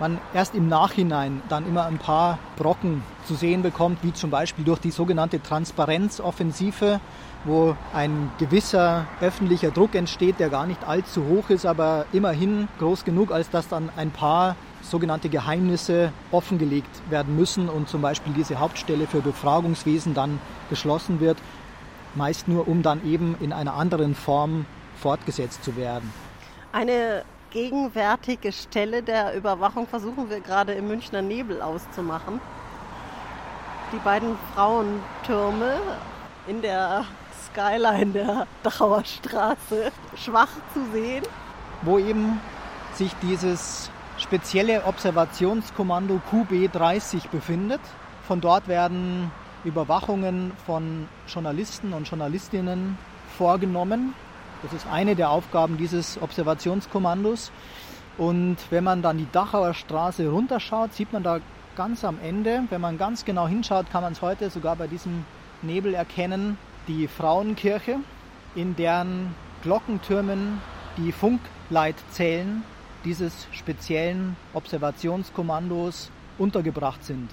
[0.00, 4.64] man erst im Nachhinein dann immer ein paar Brocken zu sehen bekommt, wie zum Beispiel
[4.64, 7.00] durch die sogenannte Transparenzoffensive,
[7.44, 13.04] wo ein gewisser öffentlicher Druck entsteht, der gar nicht allzu hoch ist, aber immerhin groß
[13.04, 18.58] genug, als dass dann ein paar sogenannte Geheimnisse offengelegt werden müssen und zum Beispiel diese
[18.58, 21.38] Hauptstelle für Befragungswesen dann geschlossen wird,
[22.14, 26.12] meist nur um dann eben in einer anderen Form fortgesetzt zu werden.
[26.72, 32.40] Eine gegenwärtige Stelle der Überwachung versuchen wir gerade im Münchner Nebel auszumachen.
[33.92, 35.78] Die beiden Frauentürme
[36.48, 37.04] in der
[37.46, 41.24] Skyline der Dachauer schwach zu sehen.
[41.82, 42.40] Wo eben
[42.94, 43.88] sich dieses
[44.18, 47.80] spezielle Observationskommando QB30 befindet.
[48.26, 49.30] Von dort werden
[49.64, 52.98] Überwachungen von Journalisten und Journalistinnen
[53.38, 54.14] vorgenommen.
[54.64, 57.52] Das ist eine der Aufgaben dieses Observationskommandos.
[58.16, 61.40] Und wenn man dann die Dachauer Straße runterschaut, sieht man da
[61.76, 65.26] ganz am Ende, wenn man ganz genau hinschaut, kann man es heute sogar bei diesem
[65.60, 66.56] Nebel erkennen,
[66.88, 67.96] die Frauenkirche,
[68.54, 70.62] in deren Glockentürmen
[70.96, 72.62] die Funkleitzellen
[73.04, 77.30] dieses speziellen Observationskommandos untergebracht sind.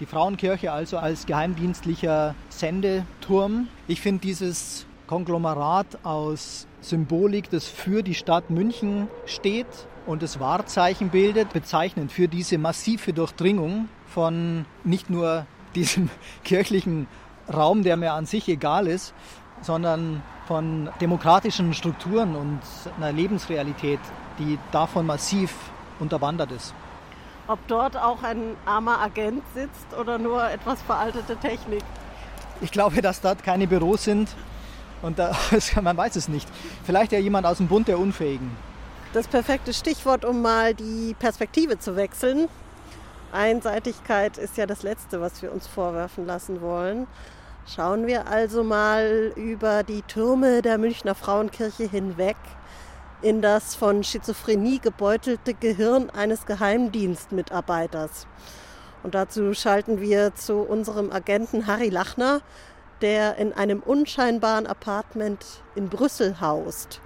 [0.00, 3.68] Die Frauenkirche also als geheimdienstlicher Sendeturm.
[3.88, 9.66] Ich finde dieses Konglomerat aus Symbolik, das für die Stadt München steht
[10.06, 16.10] und das Wahrzeichen bildet, bezeichnend für diese massive Durchdringung von nicht nur diesem
[16.44, 17.08] kirchlichen
[17.52, 19.14] Raum, der mir an sich egal ist,
[19.62, 22.60] sondern von demokratischen Strukturen und
[22.96, 24.00] einer Lebensrealität,
[24.38, 25.52] die davon massiv
[25.98, 26.74] unterwandert ist.
[27.48, 31.82] Ob dort auch ein armer Agent sitzt oder nur etwas veraltete Technik?
[32.60, 34.28] Ich glaube, dass dort keine Büros sind,
[35.02, 35.36] und da,
[35.82, 36.48] man weiß es nicht.
[36.84, 38.50] Vielleicht ja jemand aus dem Bund der Unfähigen.
[39.12, 42.48] Das perfekte Stichwort, um mal die Perspektive zu wechseln.
[43.32, 47.06] Einseitigkeit ist ja das Letzte, was wir uns vorwerfen lassen wollen.
[47.66, 52.36] Schauen wir also mal über die Türme der Münchner Frauenkirche hinweg
[53.22, 58.26] in das von Schizophrenie gebeutelte Gehirn eines Geheimdienstmitarbeiters.
[59.02, 62.40] Und dazu schalten wir zu unserem Agenten Harry Lachner,
[63.02, 67.00] der in einem unscheinbaren Apartment in Brüssel haust.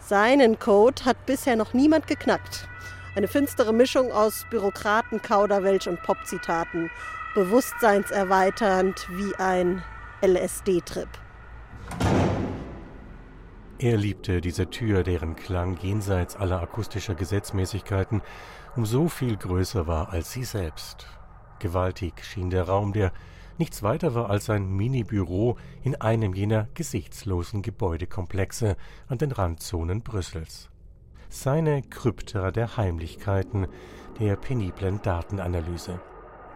[0.00, 2.68] Seinen Code hat bisher noch niemand geknackt.
[3.14, 6.90] Eine finstere Mischung aus Bürokraten, Kauderwelsch und Popzitaten.
[7.34, 9.82] Bewusstseinserweiternd wie ein
[10.22, 11.08] LSD-Trip.
[13.78, 18.22] Er liebte diese Tür, deren Klang jenseits aller akustischer Gesetzmäßigkeiten
[18.76, 21.06] um so viel größer war als sie selbst.
[21.58, 23.12] Gewaltig schien der Raum, der
[23.58, 28.76] nichts weiter war als ein Mini-Büro in einem jener gesichtslosen Gebäudekomplexe
[29.08, 30.70] an den Randzonen Brüssels.
[31.28, 33.66] Seine Krypta der Heimlichkeiten,
[34.20, 36.00] der peniblen Datenanalyse.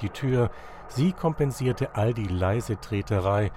[0.01, 0.51] Die Tür,
[0.89, 3.51] sie kompensierte all die leise Treterei,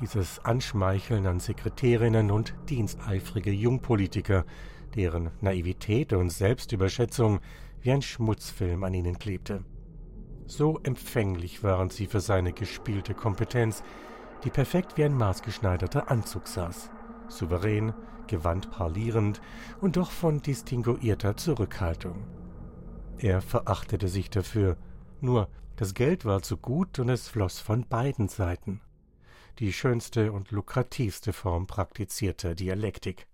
[0.00, 4.44] dieses Anschmeicheln an Sekretärinnen und diensteifrige Jungpolitiker,
[4.94, 7.40] deren Naivität und Selbstüberschätzung
[7.80, 9.64] wie ein Schmutzfilm an ihnen klebte.
[10.46, 13.82] So empfänglich waren sie für seine gespielte Kompetenz,
[14.44, 16.90] die perfekt wie ein maßgeschneiderter Anzug saß,
[17.28, 17.94] souverän,
[18.28, 19.40] gewandt parlierend
[19.80, 22.26] und doch von distinguierter Zurückhaltung.
[23.18, 24.76] Er verachtete sich dafür,
[25.20, 28.80] nur das Geld war zu gut und es floss von beiden Seiten.
[29.58, 33.26] Die schönste und lukrativste Form praktizierter Dialektik.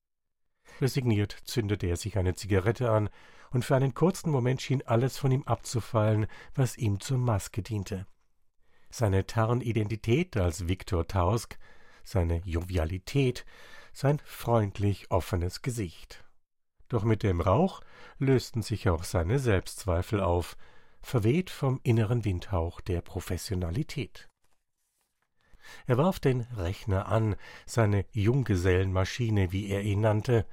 [0.80, 3.10] Resigniert zündete er sich eine Zigarette an,
[3.52, 8.06] und für einen kurzen Moment schien alles von ihm abzufallen, was ihm zur Maske diente.
[8.90, 11.58] Seine Tarnidentität als Viktor Tausk,
[12.04, 13.44] seine Jovialität,
[13.92, 16.24] sein freundlich offenes Gesicht.
[16.88, 17.80] Doch mit dem Rauch
[18.18, 20.56] lösten sich auch seine Selbstzweifel auf,
[21.00, 24.28] verweht vom inneren Windhauch der Professionalität.
[25.86, 27.36] Er warf den Rechner an,
[27.66, 30.46] seine Junggesellenmaschine, wie er ihn nannte.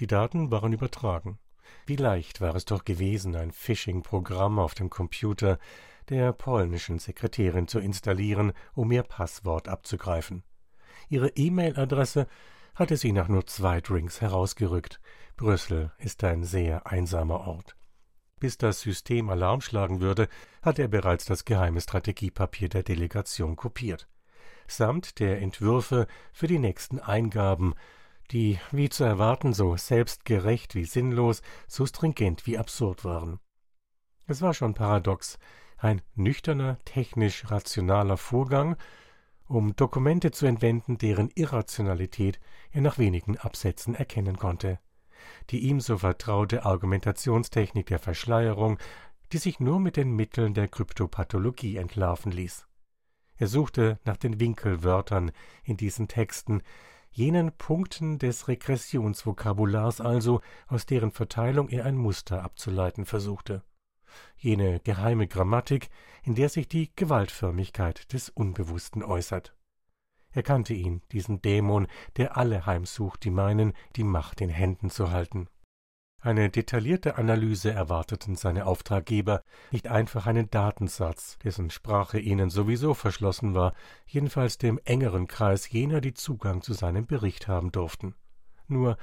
[0.00, 1.38] Die Daten waren übertragen.
[1.88, 5.58] Wie leicht war es doch gewesen, ein Phishing-Programm auf dem Computer
[6.10, 10.42] der polnischen Sekretärin zu installieren, um ihr Passwort abzugreifen.
[11.08, 12.26] Ihre E-Mail-Adresse
[12.74, 15.00] hatte sie nach nur zwei Drinks herausgerückt.
[15.38, 17.74] Brüssel ist ein sehr einsamer Ort.
[18.38, 20.28] Bis das System Alarm schlagen würde,
[20.60, 24.06] hatte er bereits das geheime Strategiepapier der Delegation kopiert
[24.70, 27.74] samt der Entwürfe für die nächsten Eingaben,
[28.30, 33.40] die, wie zu erwarten, so selbstgerecht wie sinnlos, so stringent wie absurd waren.
[34.26, 35.38] Es war schon paradox,
[35.78, 38.76] ein nüchterner, technisch rationaler Vorgang,
[39.46, 42.38] um Dokumente zu entwenden, deren Irrationalität
[42.70, 44.78] er nach wenigen Absätzen erkennen konnte.
[45.50, 48.78] Die ihm so vertraute Argumentationstechnik der Verschleierung,
[49.32, 52.66] die sich nur mit den Mitteln der Kryptopathologie entlarven ließ.
[53.36, 55.32] Er suchte nach den Winkelwörtern
[55.64, 56.62] in diesen Texten,
[57.18, 63.64] jenen Punkten des Regressionsvokabulars also, aus deren Verteilung er ein Muster abzuleiten versuchte.
[64.36, 65.90] Jene geheime Grammatik,
[66.22, 69.52] in der sich die Gewaltförmigkeit des Unbewussten äußert.
[70.30, 75.10] Er kannte ihn, diesen Dämon, der alle heimsucht, die meinen, die Macht in Händen zu
[75.10, 75.48] halten.
[76.20, 83.54] Eine detaillierte Analyse erwarteten seine Auftraggeber, nicht einfach einen Datensatz, dessen Sprache ihnen sowieso verschlossen
[83.54, 83.72] war,
[84.04, 88.16] jedenfalls dem engeren Kreis jener, die Zugang zu seinem Bericht haben durften.
[88.66, 88.98] Nur,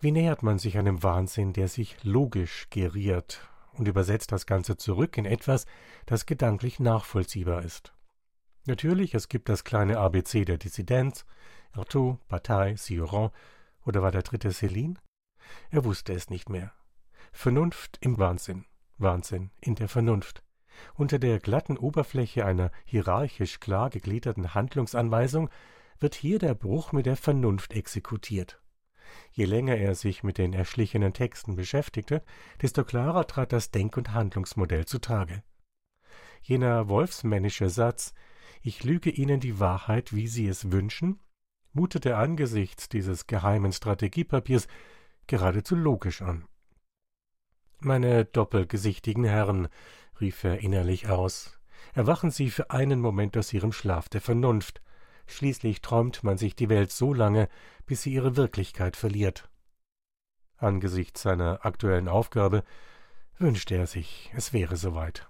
[0.00, 5.16] wie nähert man sich einem Wahnsinn, der sich logisch geriert und übersetzt das Ganze zurück
[5.16, 5.64] in etwas,
[6.06, 7.94] das gedanklich nachvollziehbar ist?
[8.66, 11.24] Natürlich, es gibt das kleine ABC der Dissidenz,
[11.70, 13.30] Artaud, Bataille, Sioran,
[13.84, 14.96] oder war der dritte Céline?
[15.70, 16.72] Er wusste es nicht mehr.
[17.32, 18.64] Vernunft im Wahnsinn,
[18.98, 20.42] Wahnsinn in der Vernunft.
[20.94, 25.50] Unter der glatten Oberfläche einer hierarchisch klar gegliederten Handlungsanweisung
[25.98, 28.60] wird hier der Bruch mit der Vernunft exekutiert.
[29.32, 32.22] Je länger er sich mit den erschlichenen Texten beschäftigte,
[32.60, 35.42] desto klarer trat das Denk- und Handlungsmodell zutage.
[36.42, 38.14] Jener wolfsmännische Satz
[38.62, 41.20] Ich lüge Ihnen die Wahrheit, wie Sie es wünschen,
[41.72, 44.66] mutete angesichts dieses geheimen Strategiepapiers
[45.26, 46.46] geradezu logisch an.
[47.80, 49.68] Meine doppelgesichtigen Herren,
[50.20, 51.58] rief er innerlich aus,
[51.94, 54.80] erwachen Sie für einen Moment aus Ihrem Schlaf der Vernunft.
[55.26, 57.48] Schließlich träumt man sich die Welt so lange,
[57.86, 59.48] bis sie ihre Wirklichkeit verliert.
[60.56, 62.64] Angesichts seiner aktuellen Aufgabe
[63.38, 65.28] wünschte er sich, es wäre soweit.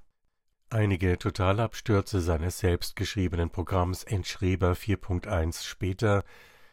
[0.70, 6.24] Einige Totalabstürze seines selbstgeschriebenen Programms Entschreber 4.1 später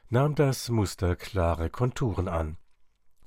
[0.10, 2.58] nahm das Muster klare Konturen an.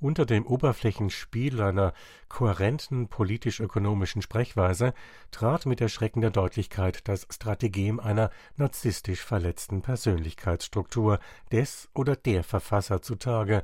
[0.03, 1.93] Unter dem Oberflächenspiel einer
[2.29, 4.95] kohärenten politisch-ökonomischen Sprechweise
[5.31, 11.21] trat mit erschreckender Deutlichkeit das Strategem einer narzisstisch verletzten Persönlichkeitsstruktur
[11.53, 13.63] des oder der Verfasser zutage,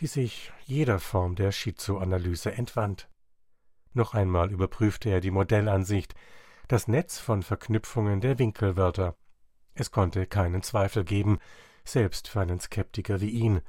[0.00, 3.08] die sich jeder Form der Schizoanalyse entwand.
[3.94, 6.14] Noch einmal überprüfte er die Modellansicht,
[6.68, 9.16] das Netz von Verknüpfungen der Winkelwörter.
[9.72, 11.38] Es konnte keinen Zweifel geben,
[11.86, 13.62] selbst für einen Skeptiker wie ihn,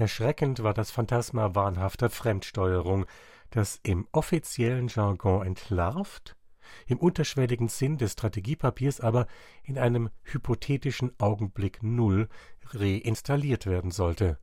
[0.00, 3.04] Erschreckend war das Phantasma wahnhafter Fremdsteuerung,
[3.50, 6.38] das im offiziellen Jargon entlarvt,
[6.86, 9.26] im unterschwelligen Sinn des Strategiepapiers aber
[9.62, 12.30] in einem hypothetischen Augenblick Null
[12.70, 14.38] reinstalliert werden sollte.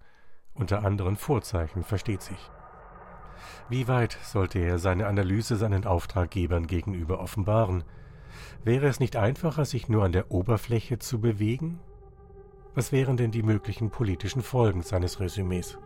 [0.53, 2.51] Unter anderen Vorzeichen versteht sich.
[3.67, 7.83] Wie weit sollte er seine Analyse seinen Auftraggebern gegenüber offenbaren?
[8.63, 11.79] Wäre es nicht einfacher, sich nur an der Oberfläche zu bewegen?
[12.77, 15.79] Was wären denn die möglichen politischen Folgen seines Resümees?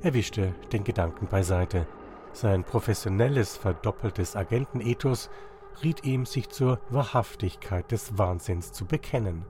[0.00, 1.88] Er wischte den Gedanken beiseite.
[2.32, 5.28] Sein professionelles, verdoppeltes Agentenethos
[5.82, 9.44] riet ihm, sich zur Wahrhaftigkeit des Wahnsinns zu bekennen.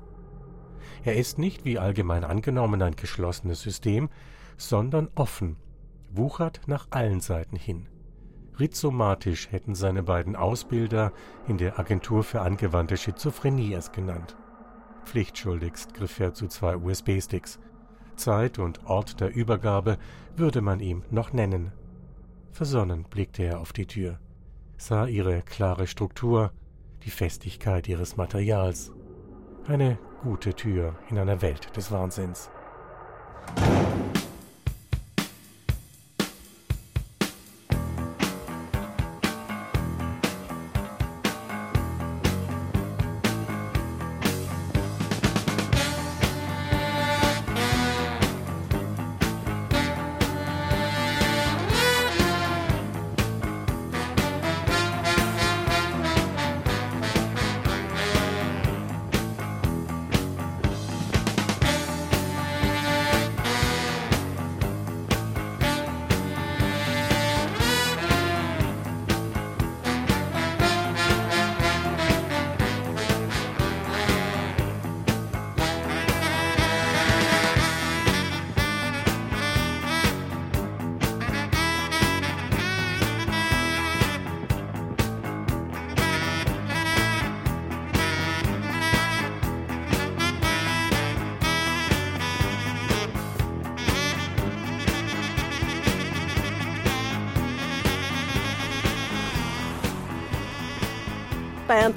[1.04, 4.08] Er ist nicht wie allgemein angenommen ein geschlossenes System,
[4.56, 5.58] sondern offen,
[6.10, 7.90] wuchert nach allen Seiten hin.
[8.58, 11.12] Rhizomatisch hätten seine beiden Ausbilder
[11.46, 14.34] in der Agentur für angewandte Schizophrenie es genannt.
[15.04, 17.58] Pflichtschuldigst griff er zu zwei USB-Sticks.
[18.16, 19.98] Zeit und Ort der Übergabe
[20.36, 21.72] würde man ihm noch nennen.
[22.52, 24.18] Versonnen blickte er auf die Tür,
[24.76, 26.52] sah ihre klare Struktur,
[27.04, 28.92] die Festigkeit ihres Materials.
[29.66, 32.50] Eine gute Tür in einer Welt des Wahnsinns.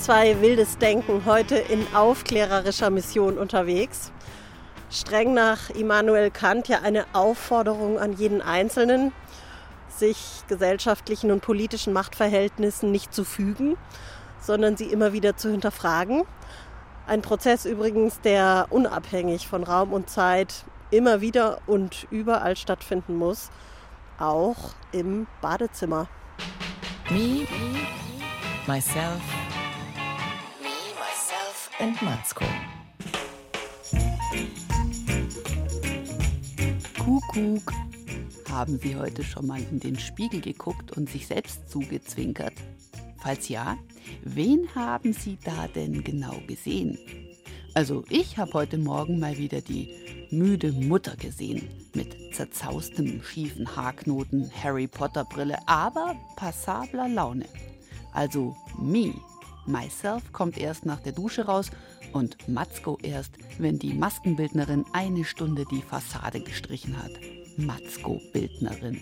[0.06, 4.12] 2 Wildes Denken heute in aufklärerischer Mission unterwegs.
[4.92, 9.14] Streng nach Immanuel Kant ja eine Aufforderung an jeden Einzelnen,
[9.90, 13.78] sich gesellschaftlichen und politischen Machtverhältnissen nicht zu fügen,
[14.40, 16.22] sondern sie immer wieder zu hinterfragen.
[17.08, 23.50] Ein Prozess übrigens, der unabhängig von Raum und Zeit immer wieder und überall stattfinden muss,
[24.20, 26.08] auch im Badezimmer.
[27.10, 27.48] Me,
[28.68, 29.45] myself
[31.86, 32.46] and Matzko.
[36.98, 37.74] Kuckuck.
[38.50, 42.54] Haben Sie heute schon mal in den Spiegel geguckt und sich selbst zugezwinkert?
[43.22, 43.78] Falls ja,
[44.24, 46.98] wen haben Sie da denn genau gesehen?
[47.76, 54.50] Also ich habe heute Morgen mal wieder die müde Mutter gesehen mit zerzaustem schiefen Haarknoten,
[54.64, 57.46] Harry Potter Brille, aber passabler Laune.
[58.12, 59.14] Also me
[59.66, 61.72] Myself kommt erst nach der Dusche raus
[62.14, 67.12] und Matzko erst, wenn die Maskenbildnerin eine Stunde die Fassade gestrichen hat.
[67.58, 69.02] Matzko-Bildnerin.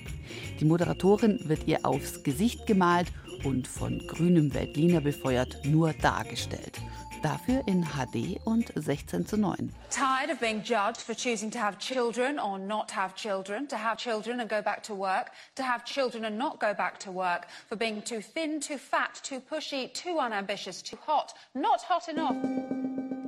[0.59, 3.11] Die Moderatorin wird ihr aufs Gesicht gemalt
[3.43, 6.79] und von grünem Veltliner befeuert nur dargestellt.
[7.23, 9.71] Dafür in HD und 16 zu 9.
[9.89, 13.95] Tired of being judged for choosing to have children or not have children, to have
[13.95, 17.47] children and go back to work, to have children and not go back to work,
[17.69, 22.35] for being too thin, too fat, too pushy, too unambitious, too hot, not hot enough.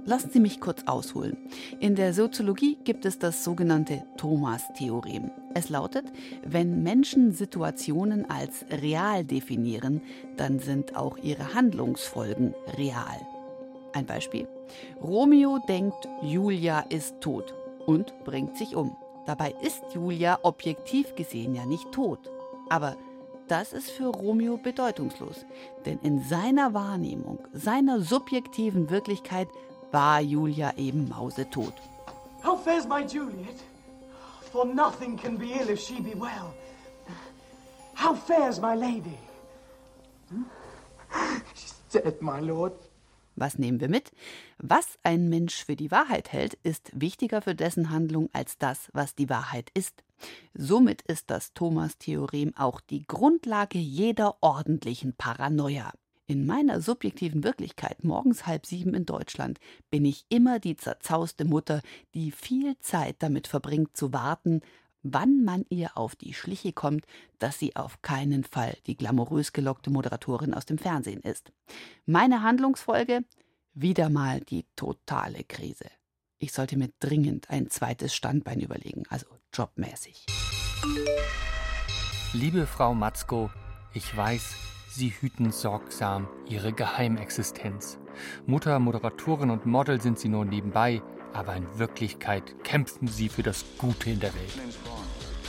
[0.04, 1.38] Lasst Sie mich kurz ausholen.
[1.80, 5.32] In der Soziologie gibt es das sogenannte Thomas-Theorem.
[5.54, 6.06] Es lautet,
[6.44, 10.02] wenn Menschen Situationen als real definieren,
[10.36, 13.26] dann sind auch ihre Handlungsfolgen real.
[13.96, 14.50] Ein Beispiel.
[15.02, 18.98] Romeo denkt, Julia ist tot und bringt sich um.
[19.26, 22.20] Dabei ist Julia objektiv gesehen ja nicht tot.
[22.70, 22.98] Aber
[23.48, 25.46] das ist für Romeo bedeutungslos,
[25.86, 29.48] denn in seiner Wahrnehmung, seiner subjektiven Wirklichkeit
[29.92, 31.74] war Julia eben mausetot.
[32.44, 33.64] How fares my Juliet?
[34.52, 36.54] For nothing can be ill if she be well.
[37.96, 39.18] How fares my lady?
[41.54, 42.74] She's dead, my lord.
[43.36, 44.12] Was nehmen wir mit?
[44.58, 49.16] Was ein Mensch für die Wahrheit hält, ist wichtiger für dessen Handlung als das, was
[49.16, 50.04] die Wahrheit ist.
[50.54, 55.92] Somit ist das Thomas-Theorem auch die Grundlage jeder ordentlichen Paranoia.
[56.28, 59.60] In meiner subjektiven Wirklichkeit morgens halb sieben in Deutschland
[59.92, 61.82] bin ich immer die zerzauste Mutter,
[62.16, 64.62] die viel Zeit damit verbringt zu warten,
[65.06, 67.06] wann man ihr auf die Schliche kommt,
[67.38, 71.52] dass sie auf keinen Fall die glamourös gelockte Moderatorin aus dem Fernsehen ist.
[72.06, 73.24] Meine Handlungsfolge?
[73.74, 75.86] Wieder mal die totale Krise.
[76.40, 80.26] Ich sollte mir dringend ein zweites Standbein überlegen, also jobmäßig.
[82.34, 83.52] Liebe Frau Matzko,
[83.94, 84.56] ich weiß,
[84.90, 88.00] Sie hüten sorgsam Ihre Geheimexistenz.
[88.46, 91.02] Mutter, Moderatorin und Model sind Sie nur nebenbei,
[91.36, 94.54] aber in Wirklichkeit kämpfen sie für das Gute in der Welt.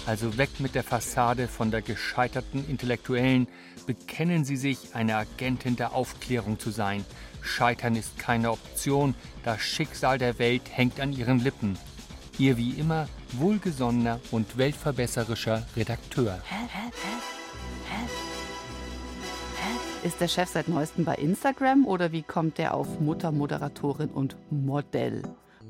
[0.05, 3.49] Also weg mit der Fassade von der gescheiterten Intellektuellen,
[3.87, 7.05] bekennen Sie sich, eine Agentin der Aufklärung zu sein.
[7.41, 9.15] Scheitern ist keine Option,
[9.45, 11.79] das Schicksal der Welt hängt an Ihren Lippen.
[12.39, 16.41] Ihr wie immer wohlgesonnener und weltverbesserischer Redakteur.
[20.03, 24.37] Ist der Chef seit neuestem bei Instagram oder wie kommt der auf Mutter, Moderatorin und
[24.51, 25.23] Modell?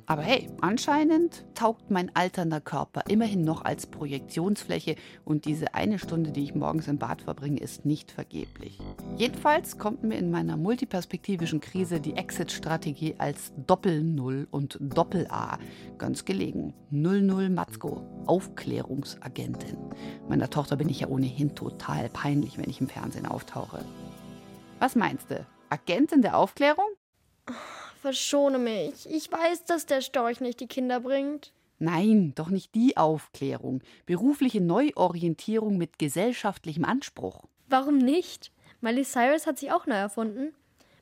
[0.08, 4.94] Aber hey, anscheinend taugt mein alternder Körper immerhin noch als Projektionsfläche
[5.24, 8.78] und diese eine Stunde, die ich morgens im Bad verbringe, ist nicht vergeblich.
[9.16, 15.58] Jedenfalls kommt mir in meiner multiperspektivischen Krise die Exit-Strategie als Doppel-Null und Doppel-A
[15.98, 16.72] ganz gelegen.
[16.90, 19.76] Null-Null Matzko, Aufklärungsagentin.
[20.28, 23.84] Meiner Tochter bin ich ja ohnehin total peinlich, wenn ich im Fernsehen auftauche.
[24.78, 25.44] Was meinst du?
[25.68, 26.86] Agentin der Aufklärung?
[28.06, 29.10] Verschone mich.
[29.10, 31.52] Ich weiß, dass der Storch nicht die Kinder bringt.
[31.80, 33.82] Nein, doch nicht die Aufklärung.
[34.06, 37.42] Berufliche Neuorientierung mit gesellschaftlichem Anspruch.
[37.66, 38.52] Warum nicht?
[38.80, 40.54] Miley Cyrus hat sich auch neu erfunden.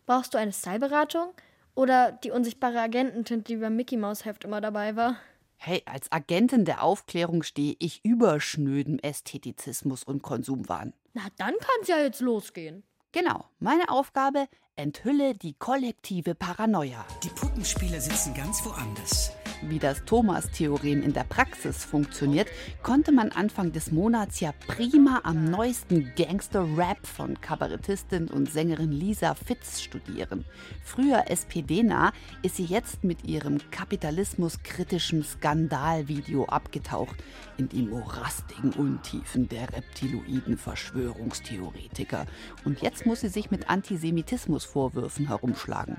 [0.07, 1.35] Brauchst du eine Styleberatung?
[1.75, 5.19] Oder die unsichtbare Agententinte, die beim Mickey Mouse Heft immer dabei war?
[5.57, 10.95] Hey, als Agentin der Aufklärung stehe ich über schnödem Ästhetizismus und Konsumwahn.
[11.13, 12.83] Na, dann kann's ja jetzt losgehen.
[13.13, 17.05] Genau, meine Aufgabe, enthülle die kollektive Paranoia.
[17.23, 19.33] Die Puppenspieler sitzen ganz woanders.
[19.69, 22.49] Wie das Thomas-Theorem in der Praxis funktioniert,
[22.83, 29.35] konnte man Anfang des Monats ja prima am neuesten Gangster-Rap von Kabarettistin und Sängerin Lisa
[29.35, 30.45] Fitz studieren.
[30.85, 32.13] Früher SPD-nah
[32.43, 37.17] ist sie jetzt mit ihrem kapitalismuskritischen Skandalvideo abgetaucht
[37.57, 42.27] in die morastigen Untiefen der reptiloiden Verschwörungstheoretiker.
[42.65, 45.97] Und jetzt muss sie sich mit Antisemitismusvorwürfen herumschlagen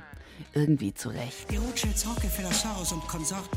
[0.53, 1.49] irgendwie zurecht.
[1.49, 3.54] Die Rothschilds, Rockefeller, Soros und Konsorten,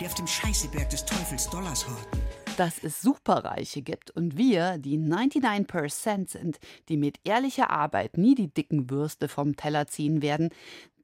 [0.00, 2.20] die auf dem Scheißeberg des Teufels Dollars horten.
[2.56, 8.48] Dass es Superreiche gibt und wir die 99% sind, die mit ehrlicher Arbeit nie die
[8.48, 10.50] dicken Würste vom Teller ziehen werden,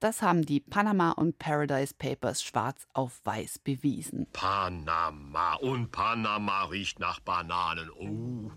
[0.01, 4.27] das haben die Panama und Paradise Papers schwarz auf weiß bewiesen.
[4.33, 7.91] Panama und Panama riecht nach Bananen.
[7.91, 8.51] Oh.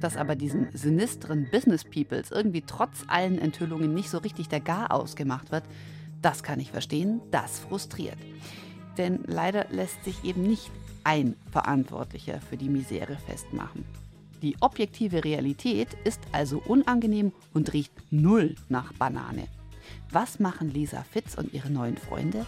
[0.00, 4.92] Dass aber diesen sinistren Business Peoples irgendwie trotz allen Enthüllungen nicht so richtig der Gar
[4.92, 5.64] ausgemacht wird,
[6.22, 8.18] das kann ich verstehen, das frustriert.
[8.98, 10.70] Denn leider lässt sich eben nicht
[11.04, 13.84] ein Verantwortlicher für die Misere festmachen.
[14.42, 19.48] Die objektive Realität ist also unangenehm und riecht null nach Banane.
[20.10, 22.44] Was machen Lisa Fitz und ihre neuen Freunde?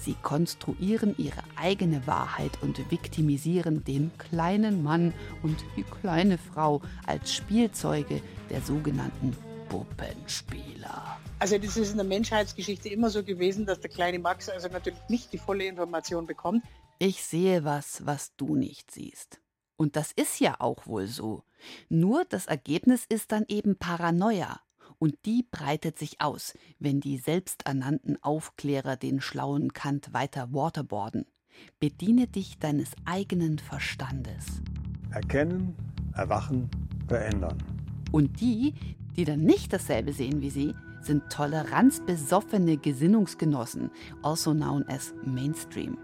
[0.00, 7.34] Sie konstruieren ihre eigene Wahrheit und viktimisieren den kleinen Mann und die kleine Frau als
[7.34, 9.36] Spielzeuge der sogenannten
[9.68, 11.18] Puppenspieler.
[11.38, 15.00] Also das ist in der Menschheitsgeschichte immer so gewesen, dass der kleine Max also natürlich
[15.08, 16.64] nicht die volle Information bekommt.
[16.98, 19.40] Ich sehe was, was du nicht siehst.
[19.76, 21.44] Und das ist ja auch wohl so.
[21.88, 24.60] Nur das Ergebnis ist dann eben Paranoia.
[24.98, 31.26] Und die breitet sich aus, wenn die selbsternannten Aufklärer den schlauen Kant weiter waterboarden.
[31.78, 34.44] Bediene dich deines eigenen Verstandes.
[35.12, 35.76] Erkennen,
[36.14, 36.68] erwachen,
[37.06, 37.58] verändern.
[38.10, 38.74] Und die,
[39.18, 43.90] die dann nicht dasselbe sehen wie sie, sind toleranzbesoffene Gesinnungsgenossen,
[44.22, 45.98] also known as Mainstream.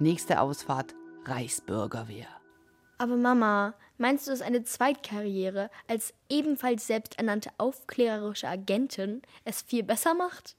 [0.00, 0.96] Nächste Ausfahrt
[1.26, 2.26] Reichsbürgerwehr.
[2.98, 10.14] Aber Mama, meinst du, dass eine Zweitkarriere als ebenfalls selbsternannte aufklärerische Agentin es viel besser
[10.14, 10.56] macht?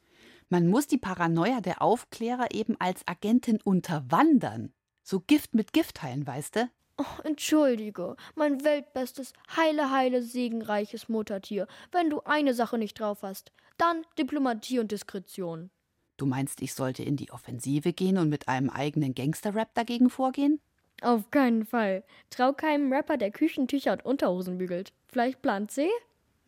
[0.48, 4.72] Man muss die Paranoia der Aufklärer eben als Agentin unterwandern.
[5.04, 6.70] So Gift mit Gift heilen, weißt du?
[7.02, 11.66] Oh, entschuldige, mein weltbestes, heile, heile, segenreiches Muttertier.
[11.92, 15.72] Wenn du eine Sache nicht drauf hast, dann Diplomatie und Diskretion.
[16.18, 20.62] Du meinst, ich sollte in die Offensive gehen und mit einem eigenen Gangster-Rap dagegen vorgehen?
[21.02, 22.04] Auf keinen Fall.
[22.30, 24.94] Trau keinem Rapper, der Küchentücher und Unterhosen bügelt.
[25.08, 25.90] Vielleicht Plan C?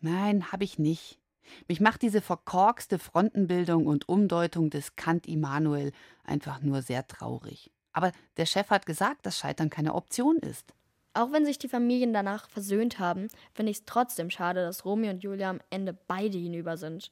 [0.00, 1.18] Nein, hab ich nicht.
[1.66, 5.90] Mich macht diese verkorkste Frontenbildung und Umdeutung des Kant Immanuel
[6.22, 7.72] einfach nur sehr traurig.
[7.94, 10.74] Aber der Chef hat gesagt, dass Scheitern keine Option ist.
[11.14, 15.08] Auch wenn sich die Familien danach versöhnt haben, finde ich es trotzdem schade, dass Romy
[15.08, 17.10] und Julia am Ende beide hinüber sind.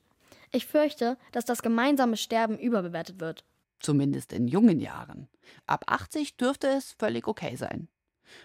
[0.50, 3.44] Ich fürchte, dass das gemeinsame Sterben überbewertet wird
[3.82, 5.28] zumindest in jungen Jahren.
[5.66, 7.88] Ab 80 dürfte es völlig okay sein.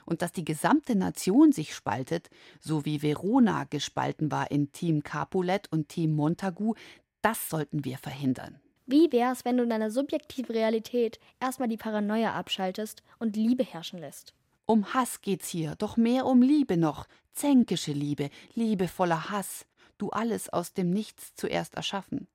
[0.06, 2.30] Und dass die gesamte Nation sich spaltet,
[2.60, 6.74] so wie Verona gespalten war in Team Capulet und Team Montagu,
[7.22, 8.60] das sollten wir verhindern.
[8.90, 14.00] Wie wär's, wenn du in deiner subjektiven Realität erstmal die Paranoia abschaltest und Liebe herrschen
[14.00, 14.34] lässt?
[14.66, 17.06] Um Hass geht's hier, doch mehr um Liebe noch.
[17.34, 19.66] Zänkische Liebe, liebevoller Hass.
[19.98, 22.30] Du alles aus dem Nichts zuerst erschaffen.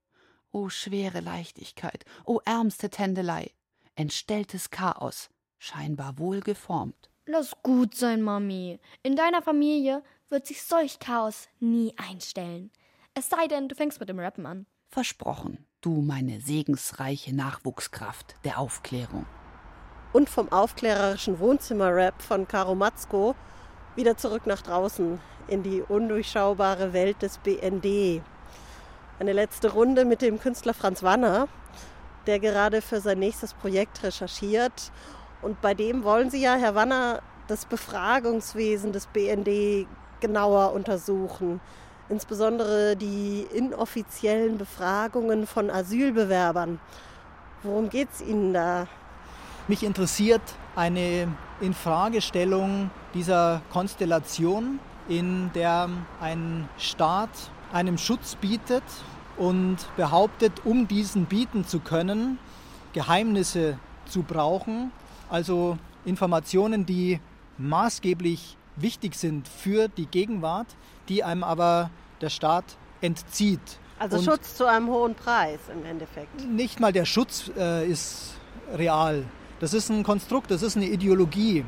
[0.51, 3.51] O schwere Leichtigkeit, o ärmste Tändelei,
[3.95, 7.09] entstelltes Chaos, scheinbar wohlgeformt.
[7.25, 8.79] Lass gut sein, Mami.
[9.03, 12.71] In deiner Familie wird sich solch Chaos nie einstellen.
[13.15, 14.67] Es sei denn, du fängst mit dem Rappen an.
[14.89, 19.26] Versprochen, du meine segensreiche Nachwuchskraft der Aufklärung.
[20.12, 23.35] Und vom aufklärerischen Wohnzimmerrap von Karo Matzko
[23.97, 28.22] wieder zurück nach draußen in die undurchschaubare Welt des BND.
[29.18, 31.49] Eine letzte Runde mit dem Künstler Franz Wanner,
[32.26, 34.93] der gerade für sein nächstes Projekt recherchiert.
[35.43, 39.89] Und bei dem wollen Sie ja, Herr Wanner, das Befragungswesen des BND
[40.20, 41.61] genauer untersuchen.
[42.13, 46.79] Insbesondere die inoffiziellen Befragungen von Asylbewerbern.
[47.63, 48.87] Worum geht es Ihnen da?
[49.67, 50.43] Mich interessiert
[50.77, 55.89] eine Infragestellung dieser Konstellation, in der
[56.21, 57.31] ein Staat
[57.73, 58.85] einem Schutz bietet
[59.39, 62.39] und behauptet, um diesen bieten zu können,
[62.93, 64.93] Geheimnisse zu brauchen,
[65.31, 67.21] also Informationen, die
[67.57, 70.67] maßgeblich wichtig sind für die Gegenwart,
[71.09, 71.91] die einem aber
[72.23, 72.64] der Staat
[73.01, 73.61] entzieht.
[73.99, 76.49] Also und Schutz zu einem hohen Preis im Endeffekt.
[76.49, 78.35] Nicht mal der Schutz äh, ist
[78.75, 79.25] real.
[79.61, 81.64] Das ist ein Konstrukt, das ist eine Ideologie,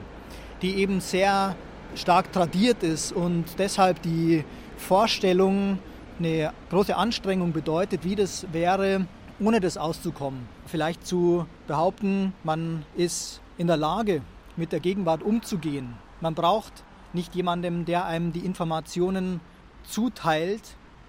[0.62, 1.54] die eben sehr
[1.94, 4.44] stark tradiert ist und deshalb die
[4.76, 5.78] Vorstellung
[6.18, 9.06] eine große Anstrengung bedeutet, wie das wäre,
[9.40, 10.48] ohne das auszukommen.
[10.66, 14.22] Vielleicht zu behaupten, man ist in der Lage,
[14.56, 15.94] mit der Gegenwart umzugehen.
[16.20, 19.40] Man braucht nicht jemandem, der einem die Informationen
[19.84, 20.62] zuteilt.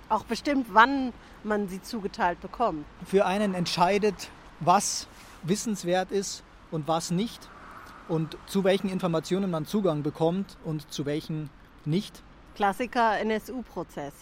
[0.09, 1.13] Auch bestimmt, wann
[1.43, 2.85] man sie zugeteilt bekommt.
[3.05, 5.07] Für einen entscheidet, was
[5.43, 7.49] wissenswert ist und was nicht
[8.07, 11.49] und zu welchen Informationen man Zugang bekommt und zu welchen
[11.85, 12.21] nicht.
[12.55, 14.13] Klassiker NSU-Prozess.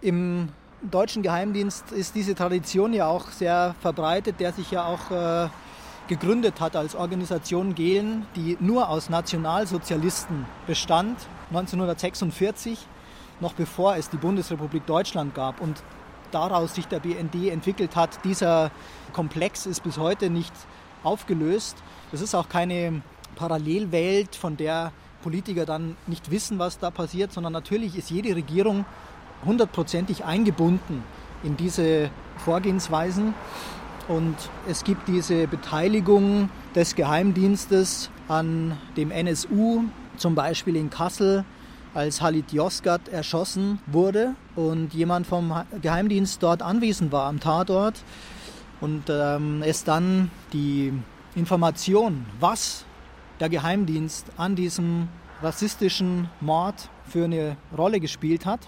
[0.00, 0.48] Im
[0.82, 5.48] deutschen Geheimdienst ist diese Tradition ja auch sehr verbreitet, der sich ja auch äh,
[6.08, 11.18] gegründet hat als Organisation Gehlen, die nur aus Nationalsozialisten bestand,
[11.50, 12.86] 1946,
[13.40, 15.82] noch bevor es die Bundesrepublik Deutschland gab und
[16.30, 18.24] daraus sich der BND entwickelt hat.
[18.24, 18.70] Dieser
[19.12, 20.52] Komplex ist bis heute nicht
[21.02, 21.76] aufgelöst.
[22.12, 23.02] Das ist auch keine
[23.36, 28.84] Parallelwelt, von der Politiker dann nicht wissen, was da passiert, sondern natürlich ist jede Regierung
[29.44, 31.02] hundertprozentig eingebunden
[31.42, 33.34] in diese Vorgehensweisen.
[34.08, 34.36] Und
[34.68, 39.84] es gibt diese Beteiligung des Geheimdienstes an dem NSU,
[40.16, 41.44] zum Beispiel in Kassel,
[41.96, 47.94] als Halit Yozgat erschossen wurde und jemand vom Geheimdienst dort anwesend war am Tatort
[48.82, 50.92] und ähm, es dann die
[51.34, 52.84] Information, was
[53.40, 55.08] der Geheimdienst an diesem
[55.42, 58.60] rassistischen Mord für eine Rolle gespielt hat,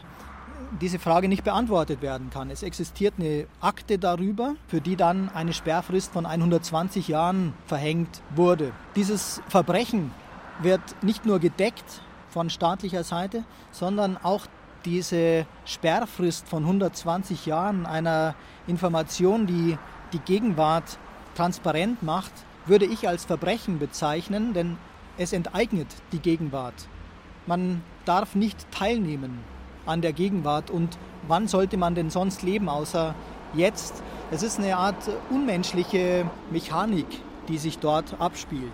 [0.81, 2.51] diese Frage nicht beantwortet werden kann.
[2.51, 8.73] Es existiert eine Akte darüber, für die dann eine Sperrfrist von 120 Jahren verhängt wurde.
[8.97, 10.13] Dieses Verbrechen
[10.61, 14.47] wird nicht nur gedeckt von staatlicher Seite, sondern auch
[14.85, 18.35] diese Sperrfrist von 120 Jahren einer
[18.67, 19.77] Information, die
[20.13, 20.99] die Gegenwart
[21.35, 22.33] transparent macht,
[22.67, 24.77] würde ich als Verbrechen bezeichnen, denn
[25.17, 26.89] es enteignet die Gegenwart.
[27.47, 29.39] Man darf nicht teilnehmen
[29.89, 30.71] an der Gegenwart.
[30.71, 33.15] Und wann sollte man denn sonst leben, außer
[33.55, 34.03] jetzt?
[34.31, 37.07] Es ist eine Art unmenschliche Mechanik,
[37.49, 38.73] die sich dort abspielt.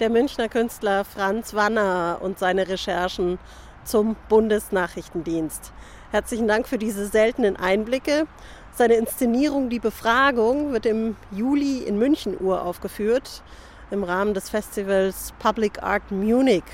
[0.00, 3.38] Der Münchner Künstler Franz Wanner und seine Recherchen
[3.84, 5.72] zum Bundesnachrichtendienst.
[6.10, 8.26] Herzlichen Dank für diese seltenen Einblicke.
[8.72, 13.44] Seine Inszenierung Die Befragung wird im Juli in München uraufgeführt
[13.92, 16.64] im Rahmen des Festivals Public Art Munich.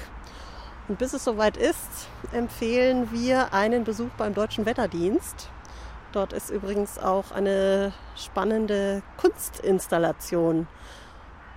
[0.89, 5.51] Und bis es soweit ist, empfehlen wir einen Besuch beim Deutschen Wetterdienst.
[6.13, 10.67] Dort ist übrigens auch eine spannende Kunstinstallation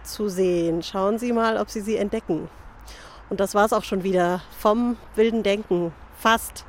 [0.03, 0.83] zu sehen.
[0.83, 2.49] Schauen Sie mal, ob Sie sie entdecken.
[3.29, 5.93] Und das war es auch schon wieder vom wilden Denken.
[6.17, 6.65] Fast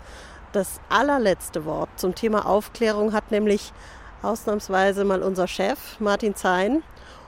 [0.52, 3.72] das allerletzte Wort zum Thema Aufklärung hat nämlich
[4.22, 6.82] ausnahmsweise mal unser Chef Martin Zein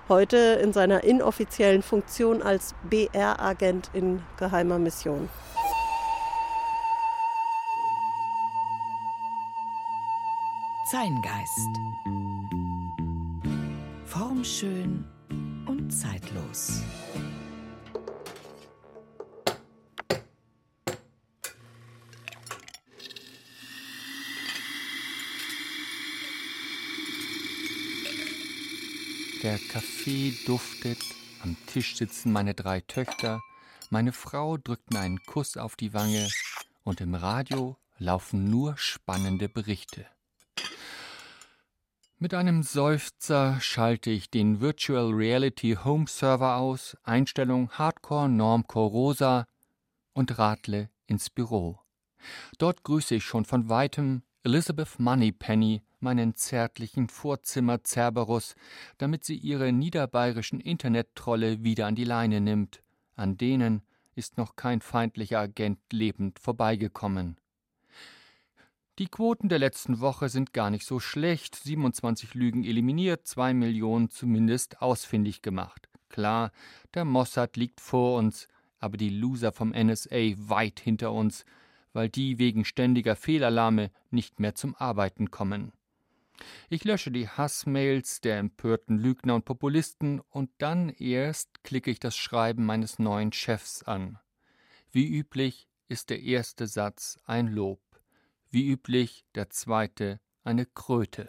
[0.09, 5.29] heute in seiner inoffiziellen Funktion als BR-Agent in geheimer Mission.
[10.89, 11.81] Zeingeist.
[14.07, 15.05] Formschön
[15.91, 16.83] zeitlos.
[29.43, 30.99] Der Kaffee duftet,
[31.43, 33.41] am Tisch sitzen meine drei Töchter,
[33.91, 36.29] meine Frau drückt mir einen Kuss auf die Wange
[36.83, 40.07] und im Radio laufen nur spannende Berichte.
[42.19, 49.47] Mit einem Seufzer schalte ich den Virtual Reality Home Server aus, Einstellung Hardcore Normcore Rosa
[50.15, 51.79] und radle ins Büro.
[52.57, 58.55] Dort grüße ich schon von weitem Elizabeth Moneypenny, meinen zärtlichen Vorzimmer Cerberus,
[58.97, 62.83] damit sie ihre niederbayerischen Internettrolle wieder an die Leine nimmt.
[63.15, 63.83] An denen
[64.15, 67.37] ist noch kein feindlicher Agent lebend vorbeigekommen.
[68.99, 71.55] Die Quoten der letzten Woche sind gar nicht so schlecht.
[71.55, 75.91] 27 Lügen eliminiert, 2 Millionen zumindest ausfindig gemacht.
[76.09, 76.51] Klar,
[76.95, 81.45] der Mossad liegt vor uns, aber die Loser vom NSA weit hinter uns,
[81.93, 85.73] weil die wegen ständiger Fehlalarme nicht mehr zum Arbeiten kommen.
[86.71, 92.17] Ich lösche die Hassmails der empörten Lügner und Populisten und dann erst klicke ich das
[92.17, 94.19] Schreiben meines neuen Chefs an.
[94.91, 97.86] Wie üblich ist der erste Satz ein Lob
[98.57, 101.29] wie üblich der zweite eine Kröte.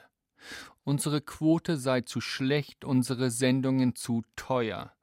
[0.86, 4.94] Unsere Quote sei zu schlecht, unsere Sendungen zu teuer.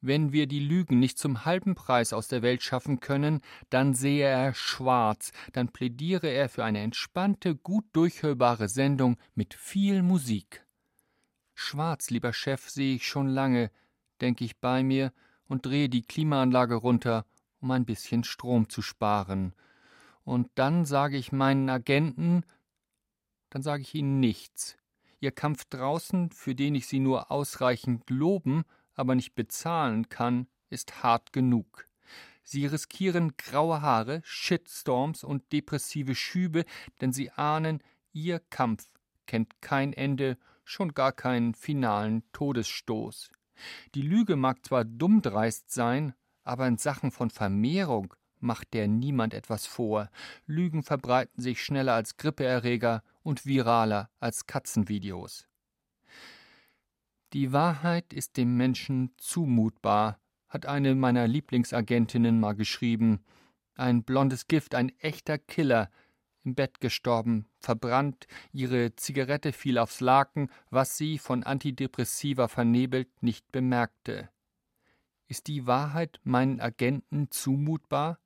[0.00, 4.28] Wenn wir die Lügen nicht zum halben Preis aus der Welt schaffen können, dann sehe
[4.28, 10.64] er schwarz, dann plädiere er für eine entspannte, gut durchhörbare Sendung mit viel Musik.
[11.52, 13.72] Schwarz, lieber Chef, sehe ich schon lange,
[14.20, 15.12] denke ich bei mir
[15.48, 17.26] und drehe die Klimaanlage runter,
[17.60, 19.52] um ein bisschen Strom zu sparen
[20.26, 22.42] und dann sage ich meinen Agenten,
[23.48, 24.76] dann sage ich ihnen nichts.
[25.20, 28.64] Ihr Kampf draußen, für den ich sie nur ausreichend loben,
[28.94, 31.88] aber nicht bezahlen kann, ist hart genug.
[32.42, 36.64] Sie riskieren graue Haare, Shitstorms und depressive Schübe,
[37.00, 37.80] denn sie ahnen,
[38.12, 38.88] ihr Kampf
[39.26, 43.30] kennt kein Ende, schon gar keinen finalen Todesstoß.
[43.94, 49.66] Die Lüge mag zwar dummdreist sein, aber in Sachen von Vermehrung macht der niemand etwas
[49.66, 50.10] vor.
[50.46, 55.48] Lügen verbreiten sich schneller als Grippeerreger und viraler als Katzenvideos.
[57.32, 63.24] Die Wahrheit ist dem Menschen zumutbar, hat eine meiner Lieblingsagentinnen mal geschrieben.
[63.74, 65.90] Ein blondes Gift, ein echter Killer,
[66.44, 73.50] im Bett gestorben, verbrannt, ihre Zigarette fiel aufs Laken, was sie von Antidepressiva vernebelt nicht
[73.50, 74.30] bemerkte.
[75.26, 78.20] Ist die Wahrheit meinen Agenten zumutbar?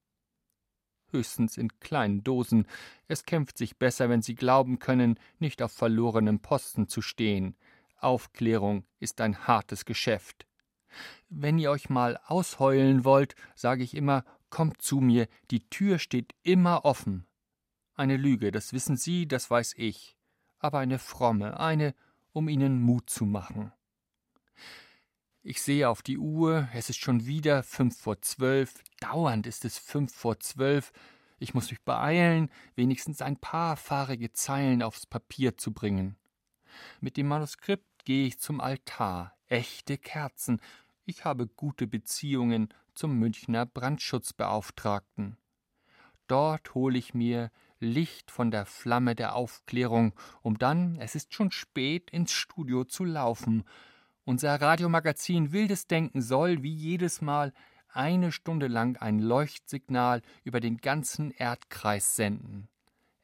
[1.13, 2.67] Höchstens in kleinen Dosen.
[3.09, 7.57] Es kämpft sich besser, wenn sie glauben können, nicht auf verlorenem Posten zu stehen.
[7.99, 10.47] Aufklärung ist ein hartes Geschäft.
[11.29, 16.35] Wenn ihr euch mal ausheulen wollt, sage ich immer, kommt zu mir, die Tür steht
[16.43, 17.27] immer offen.
[17.95, 20.17] Eine Lüge, das wissen Sie, das weiß ich,
[20.59, 21.95] aber eine fromme, eine,
[22.33, 23.73] um Ihnen Mut zu machen.
[25.43, 29.79] Ich sehe auf die Uhr, es ist schon wieder fünf vor zwölf, dauernd ist es
[29.79, 30.93] fünf vor zwölf.
[31.39, 36.17] Ich muss mich beeilen, wenigstens ein paar fahrige Zeilen aufs Papier zu bringen.
[37.01, 40.61] Mit dem Manuskript gehe ich zum Altar, echte Kerzen.
[41.07, 45.39] Ich habe gute Beziehungen zum Münchner Brandschutzbeauftragten.
[46.27, 50.13] Dort hole ich mir Licht von der Flamme der Aufklärung,
[50.43, 53.65] um dann, es ist schon spät, ins Studio zu laufen,
[54.31, 57.53] unser Radiomagazin Wildes Denken soll, wie jedes Mal,
[57.93, 62.69] eine Stunde lang ein Leuchtsignal über den ganzen Erdkreis senden.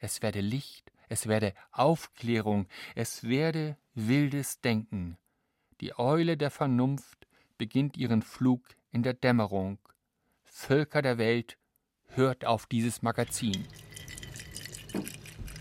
[0.01, 5.17] Es werde Licht, es werde Aufklärung, es werde wildes Denken.
[5.81, 9.79] Die Eule der Vernunft beginnt ihren Flug in der Dämmerung.
[10.43, 11.57] Völker der Welt,
[12.09, 13.65] hört auf dieses Magazin.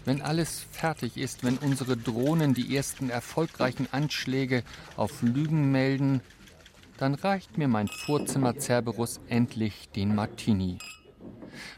[0.05, 4.63] Wenn alles fertig ist, wenn unsere Drohnen die ersten erfolgreichen Anschläge
[4.95, 6.21] auf Lügen melden,
[6.97, 10.77] dann reicht mir mein Vorzimmer Cerberus endlich den Martini.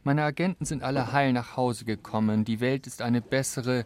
[0.03, 3.85] Meine Agenten sind alle heil nach Hause gekommen, die Welt ist eine bessere,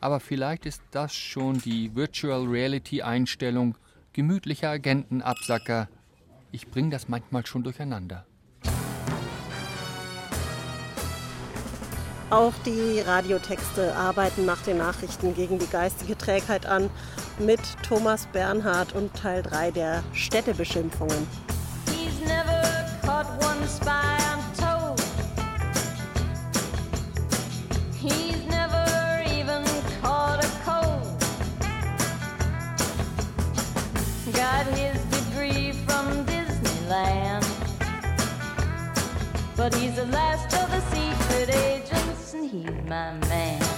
[0.00, 3.76] aber vielleicht ist das schon die Virtual Reality Einstellung
[4.12, 5.88] gemütlicher Agentenabsacker.
[6.52, 8.26] Ich bring das manchmal schon durcheinander.
[12.34, 16.90] Auch die Radiotexte arbeiten nach den Nachrichten gegen die geistige Trägheit an
[17.38, 21.28] mit Thomas Bernhard und Teil 3 der Städtebeschimpfungen.
[21.86, 22.60] He's never
[23.02, 25.00] caught one spy, I'm told.
[28.02, 29.62] He's never even
[30.02, 31.06] caught a cold.
[34.32, 37.46] Got his degree from Disneyland.
[39.56, 41.93] But he's the last of the secret agents.
[42.42, 43.73] He's my man.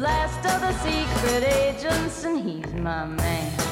[0.00, 3.69] Last of the secret agents, and he's my man.